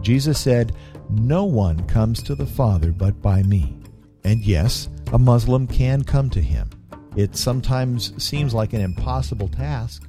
Jesus 0.00 0.38
said, 0.38 0.74
No 1.10 1.44
one 1.44 1.86
comes 1.86 2.22
to 2.22 2.34
the 2.34 2.46
Father 2.46 2.90
but 2.90 3.20
by 3.20 3.42
me. 3.42 3.76
And 4.24 4.40
yes, 4.40 4.88
a 5.12 5.18
Muslim 5.18 5.66
can 5.66 6.04
come 6.04 6.30
to 6.30 6.40
Him. 6.40 6.70
It 7.16 7.36
sometimes 7.36 8.22
seems 8.22 8.54
like 8.54 8.72
an 8.72 8.80
impossible 8.80 9.48
task, 9.48 10.07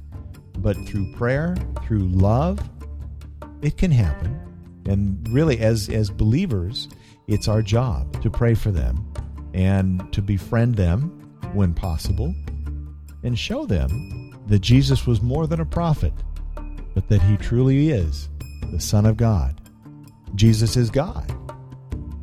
but 0.62 0.76
through 0.86 1.12
prayer, 1.12 1.56
through 1.82 2.08
love, 2.08 2.60
it 3.62 3.76
can 3.76 3.90
happen. 3.90 4.38
And 4.86 5.26
really, 5.30 5.58
as, 5.60 5.88
as 5.88 6.10
believers, 6.10 6.88
it's 7.28 7.48
our 7.48 7.62
job 7.62 8.22
to 8.22 8.30
pray 8.30 8.54
for 8.54 8.70
them 8.70 9.12
and 9.54 10.12
to 10.12 10.22
befriend 10.22 10.76
them 10.76 11.16
when 11.52 11.74
possible, 11.74 12.34
and 13.22 13.38
show 13.38 13.66
them 13.66 14.38
that 14.46 14.60
Jesus 14.60 15.06
was 15.06 15.20
more 15.20 15.46
than 15.46 15.60
a 15.60 15.66
prophet, 15.66 16.12
but 16.94 17.08
that 17.08 17.22
he 17.22 17.36
truly 17.36 17.90
is 17.90 18.28
the 18.70 18.80
Son 18.80 19.06
of 19.06 19.16
God. 19.16 19.60
Jesus 20.34 20.76
is 20.76 20.90
God, 20.90 21.32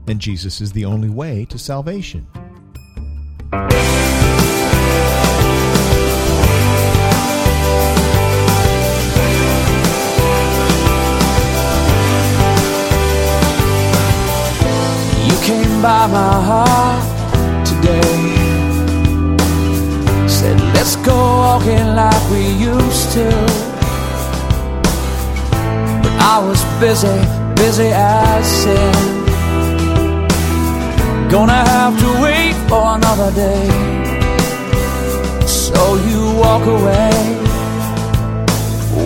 and 0.07 0.19
Jesus 0.19 0.61
is 0.61 0.71
the 0.71 0.85
only 0.85 1.09
way 1.09 1.45
to 1.45 1.59
salvation. 1.59 2.25
By 15.81 16.07
my 16.07 16.33
heart 16.49 17.65
today. 17.65 18.17
Said, 20.27 20.59
let's 20.73 20.95
go 20.97 21.15
walking 21.15 21.95
like 21.95 22.29
we 22.31 22.47
used 22.47 23.11
to. 23.11 23.29
But 26.01 26.15
I 26.33 26.39
was 26.47 26.59
busy, 26.79 27.19
busy 27.55 27.91
as 27.93 28.45
sin. 28.63 28.93
Gonna 31.29 31.61
have 31.75 31.99
to 31.99 32.21
wait 32.23 32.55
for 32.69 32.95
another 32.95 33.31
day. 33.35 33.67
So 35.45 35.95
you 36.07 36.21
walk 36.41 36.65
away. 36.65 37.11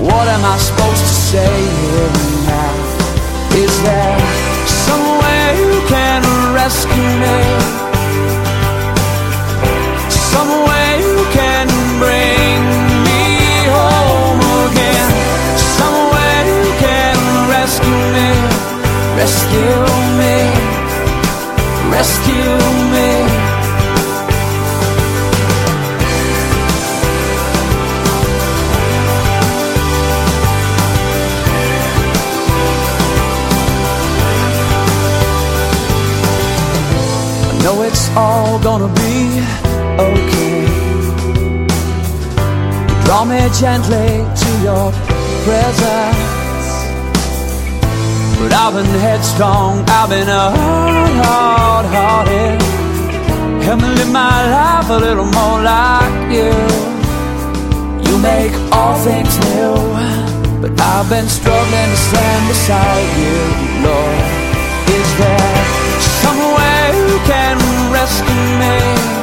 What 0.08 0.28
am 0.28 0.44
I 0.46 0.58
supposed 0.58 1.04
to 1.04 1.14
say 1.32 1.54
here 1.82 2.12
now? 2.48 3.56
Is 3.56 3.84
there 3.84 4.41
gonna 38.72 38.94
be 39.06 39.20
okay. 40.00 40.64
You 42.88 42.96
draw 43.04 43.26
me 43.26 43.42
gently 43.60 44.10
to 44.44 44.50
your 44.68 44.86
presence. 45.44 46.70
But 48.40 48.54
I've 48.64 48.74
been 48.76 48.94
headstrong, 49.06 49.84
I've 49.90 50.10
been 50.10 50.28
hard, 50.28 51.16
hard 51.26 51.86
hearted. 51.96 52.62
Help 53.66 53.82
me 53.82 53.90
live 53.90 54.12
my 54.12 54.38
life 54.58 54.90
a 54.90 55.00
little 55.06 55.30
more 55.40 55.60
like 55.74 56.18
you. 56.38 56.54
You 58.08 58.16
make 58.20 58.54
all 58.72 58.96
things 59.08 59.34
new. 59.50 59.76
But 60.62 60.80
I've 60.80 61.10
been 61.10 61.28
struggling 61.28 61.90
to 61.94 62.00
stand 62.10 62.42
beside 62.48 63.10
you, 63.20 63.38
Lord. 63.86 64.41
Rescue 68.02 68.58
me? 68.58 69.21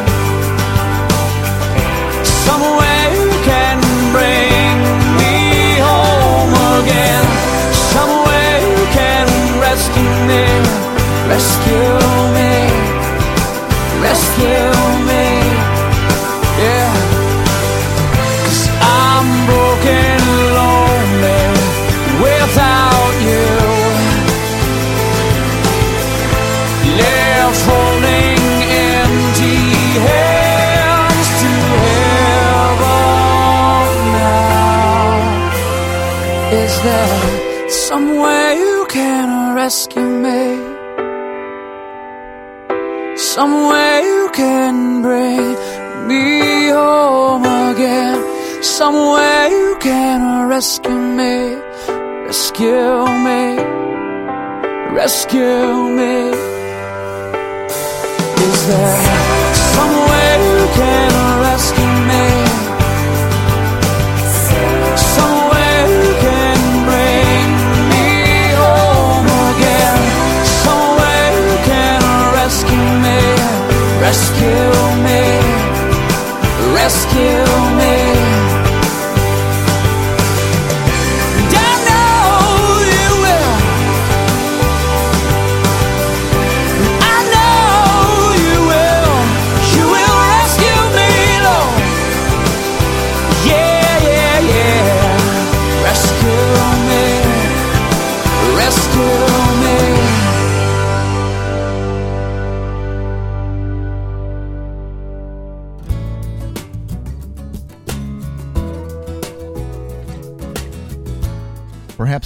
Rescue 76.88 77.77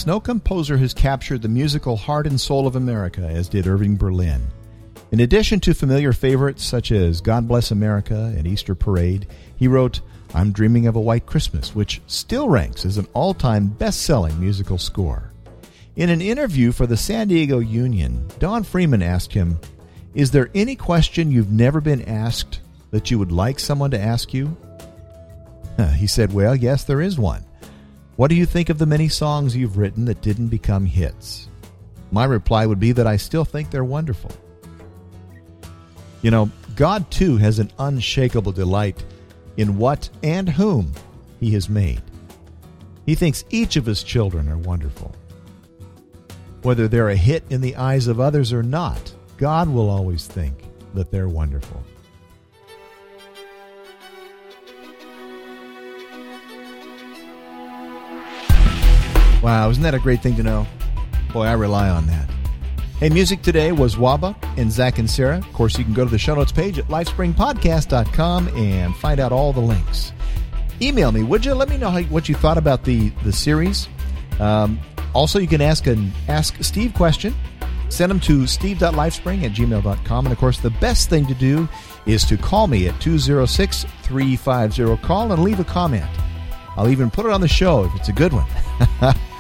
Perhaps 0.03 0.15
no 0.17 0.19
composer 0.19 0.79
has 0.79 0.93
captured 0.93 1.43
the 1.43 1.49
musical 1.49 1.97
heart 1.97 2.27
and 2.27 2.41
soul 2.41 2.67
of 2.67 2.75
America 2.75 3.21
as 3.21 3.49
did 3.49 3.69
Irving 3.69 3.97
Berlin. 3.97 4.49
In 5.13 5.21
addition 5.21 5.61
to 5.61 5.75
familiar 5.75 6.13
favorites 6.13 6.65
such 6.65 6.91
as 6.91 7.21
God 7.21 7.47
Bless 7.47 7.71
America 7.71 8.35
and 8.37 8.45
Easter 8.45 8.75
Parade, 8.75 9.29
he 9.55 9.69
wrote 9.69 10.01
I'm 10.35 10.51
Dreaming 10.51 10.89
of 10.89 10.97
a 10.97 11.01
White 11.01 11.25
Christmas, 11.25 11.73
which 11.73 12.03
still 12.09 12.49
ranks 12.49 12.85
as 12.85 12.99
an 12.99 13.07
all 13.13 13.33
time 13.33 13.69
best 13.69 14.03
selling 14.03 14.41
musical 14.41 14.77
score. 14.77 15.31
In 15.95 16.11
an 16.11 16.21
interview 16.21 16.73
for 16.73 16.89
the 16.89 16.97
San 16.97 17.29
Diego 17.29 17.61
Union, 17.61 18.27
Don 18.41 18.65
Freeman 18.65 19.03
asked 19.03 19.33
him, 19.33 19.61
Is 20.17 20.33
there 20.33 20.51
any 20.53 20.75
question 20.75 21.31
you've 21.31 21.53
never 21.53 21.81
been 21.81 22.03
asked 22.09 22.59
that 22.91 23.13
you 23.13 23.21
would 23.21 23.31
like 23.31 23.61
someone 23.61 23.93
to 23.93 24.01
ask 24.01 24.35
you? 24.35 24.57
He 25.97 26.09
said, 26.09 26.33
Well, 26.33 26.57
yes, 26.57 26.83
there 26.83 27.01
is 27.01 27.21
one. 27.21 27.45
What 28.17 28.29
do 28.29 28.35
you 28.35 28.45
think 28.45 28.69
of 28.69 28.79
the 28.79 28.87
many 28.87 29.09
songs 29.09 29.57
you've 29.57 29.79
written 29.79 30.05
that 30.05 30.21
didn't 30.21 30.49
become 30.49 30.85
hits? 30.85 31.49
My 32.11 32.25
reply 32.25 32.67
would 32.67 32.79
be 32.79 32.93
that 32.93 33.07
I 33.07 33.17
still 33.17 33.45
think 33.45 33.71
they're 33.71 33.85
wonderful. 33.85 34.31
You 36.21 36.31
know, 36.31 36.51
God 36.77 37.11
too 37.11 37.39
has 37.39 37.59
an 37.59 37.73
unshakable 37.79 38.53
delight 38.53 39.03
in 39.57 39.79
what 39.79 40.11
and 40.23 40.49
whom 40.49 40.93
He 41.41 41.53
has 41.53 41.69
made. 41.69 42.03
He 43.07 43.15
thinks 43.15 43.45
each 43.51 43.77
of 43.77 43.87
His 43.87 44.03
children 44.03 44.49
are 44.49 44.59
wonderful. 44.59 45.15
Whether 46.63 46.89
they're 46.89 47.09
a 47.09 47.17
hit 47.17 47.45
in 47.51 47.61
the 47.61 47.77
eyes 47.77 48.07
of 48.07 48.21
others 48.21 48.53
or 48.53 48.63
not, 48.63 49.13
God 49.39 49.69
will 49.69 49.91
always 49.91 50.27
think 50.27 50.65
that 50.95 51.11
they're 51.11 51.29
wonderful. 51.29 51.83
Wow, 59.43 59.69
isn't 59.71 59.83
that 59.83 59.95
a 59.95 59.99
great 59.99 60.23
thing 60.23 60.37
to 60.37 60.43
know? 60.45 60.67
Boy, 61.33 61.47
I 61.47 61.53
rely 61.55 61.89
on 61.89 62.07
that. 62.07 62.31
Hey, 62.99 63.09
music 63.09 63.43
today 63.43 63.73
was 63.73 63.97
Wahba 63.97 64.37
and 64.57 64.71
Zach 64.71 65.01
and 65.01 65.11
Sarah. 65.11 65.39
Of 65.39 65.53
course, 65.53 65.77
you 65.77 65.85
can 65.85 65.93
go 65.93 66.05
to 66.05 66.11
the 66.11 66.19
show 66.19 66.37
notes 66.37 66.53
page 66.53 66.79
at 66.79 66.85
lifespringpodcast.com 66.87 68.49
and 68.57 68.95
find 68.97 69.19
out 69.19 69.33
all 69.33 69.53
the 69.53 69.61
links. 69.61 70.13
Email 70.81 71.11
me, 71.11 71.25
would 71.25 71.45
you? 71.45 71.55
Let 71.55 71.69
me 71.69 71.77
know 71.77 71.91
how, 71.91 72.03
what 72.03 72.29
you 72.29 72.37
thought 72.37 72.59
about 72.59 72.85
the, 72.85 73.09
the 73.25 73.33
series. 73.33 73.89
Um, 74.39 74.79
also, 75.15 75.41
you 75.41 75.49
can 75.49 75.61
ask 75.61 75.89
an 75.89 76.13
Ask 76.29 76.63
Steve 76.63 76.95
question. 76.95 77.35
Send 77.89 78.11
them 78.11 78.21
to 78.21 78.47
steve.lifespring 78.47 79.43
at 79.43 79.51
gmail.com. 79.51 80.27
And 80.27 80.33
of 80.33 80.39
course, 80.39 80.61
the 80.61 80.71
best 80.71 81.11
thing 81.11 81.27
to 81.27 81.35
do 81.35 81.69
is 82.07 82.25
to 82.27 82.37
call 82.37 82.69
me 82.69 82.87
at 82.87 83.01
206 83.01 83.85
350 84.03 85.05
call 85.05 85.33
and 85.33 85.43
leave 85.43 85.59
a 85.59 85.65
comment. 85.65 86.09
I'll 86.77 86.89
even 86.89 87.11
put 87.11 87.27
it 87.27 87.33
on 87.33 87.41
the 87.41 87.49
show 87.49 87.85
if 87.85 87.95
it's 87.97 88.09
a 88.09 88.13
good 88.13 88.33
one. 88.33 88.47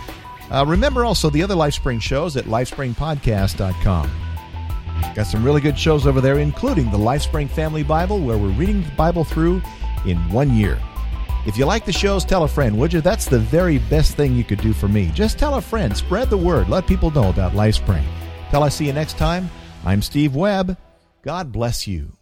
uh, 0.53 0.64
remember 0.66 1.05
also 1.05 1.30
the 1.30 1.42
other 1.42 1.55
LifeSpring 1.55 2.00
shows 2.00 2.36
at 2.36 2.44
lifespringpodcast.com. 2.44 4.11
Got 5.14 5.26
some 5.26 5.44
really 5.44 5.61
good 5.61 5.78
shows 5.78 6.07
over 6.07 6.20
there, 6.20 6.38
including 6.38 6.90
the 6.90 6.98
LifeSpring 6.98 7.50
Family 7.50 7.82
Bible, 7.82 8.20
where 8.20 8.38
we're 8.38 8.48
reading 8.50 8.82
the 8.82 8.90
Bible 8.90 9.24
through 9.24 9.62
in 10.07 10.16
one 10.30 10.55
year. 10.55 10.80
If 11.44 11.57
you 11.57 11.64
like 11.64 11.84
the 11.84 11.92
shows, 11.92 12.24
tell 12.24 12.44
a 12.44 12.48
friend, 12.48 12.78
would 12.78 12.92
you? 12.92 13.00
That's 13.00 13.26
the 13.26 13.38
very 13.38 13.78
best 13.78 14.14
thing 14.14 14.36
you 14.36 14.44
could 14.44 14.61
do 14.61 14.72
for 14.72 14.86
me. 14.88 15.11
Just 15.12 15.38
tell 15.38 15.55
a 15.55 15.61
friend, 15.61 15.96
spread 15.96 16.30
the 16.30 16.36
word, 16.36 16.68
let 16.68 16.86
people 16.86 17.11
know 17.11 17.30
about 17.30 17.53
LifeSpring. 17.53 18.05
Till 18.50 18.62
I 18.62 18.68
see 18.68 18.86
you 18.86 18.92
next 18.92 19.18
time, 19.18 19.50
I'm 19.84 20.03
Steve 20.03 20.36
Webb. 20.36 20.76
God 21.22 21.50
bless 21.50 21.88
you. 21.88 22.12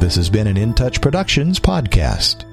This 0.00 0.16
has 0.16 0.28
been 0.28 0.46
an 0.46 0.56
In 0.56 0.74
Touch 0.74 1.00
Productions 1.00 1.58
podcast. 1.58 2.43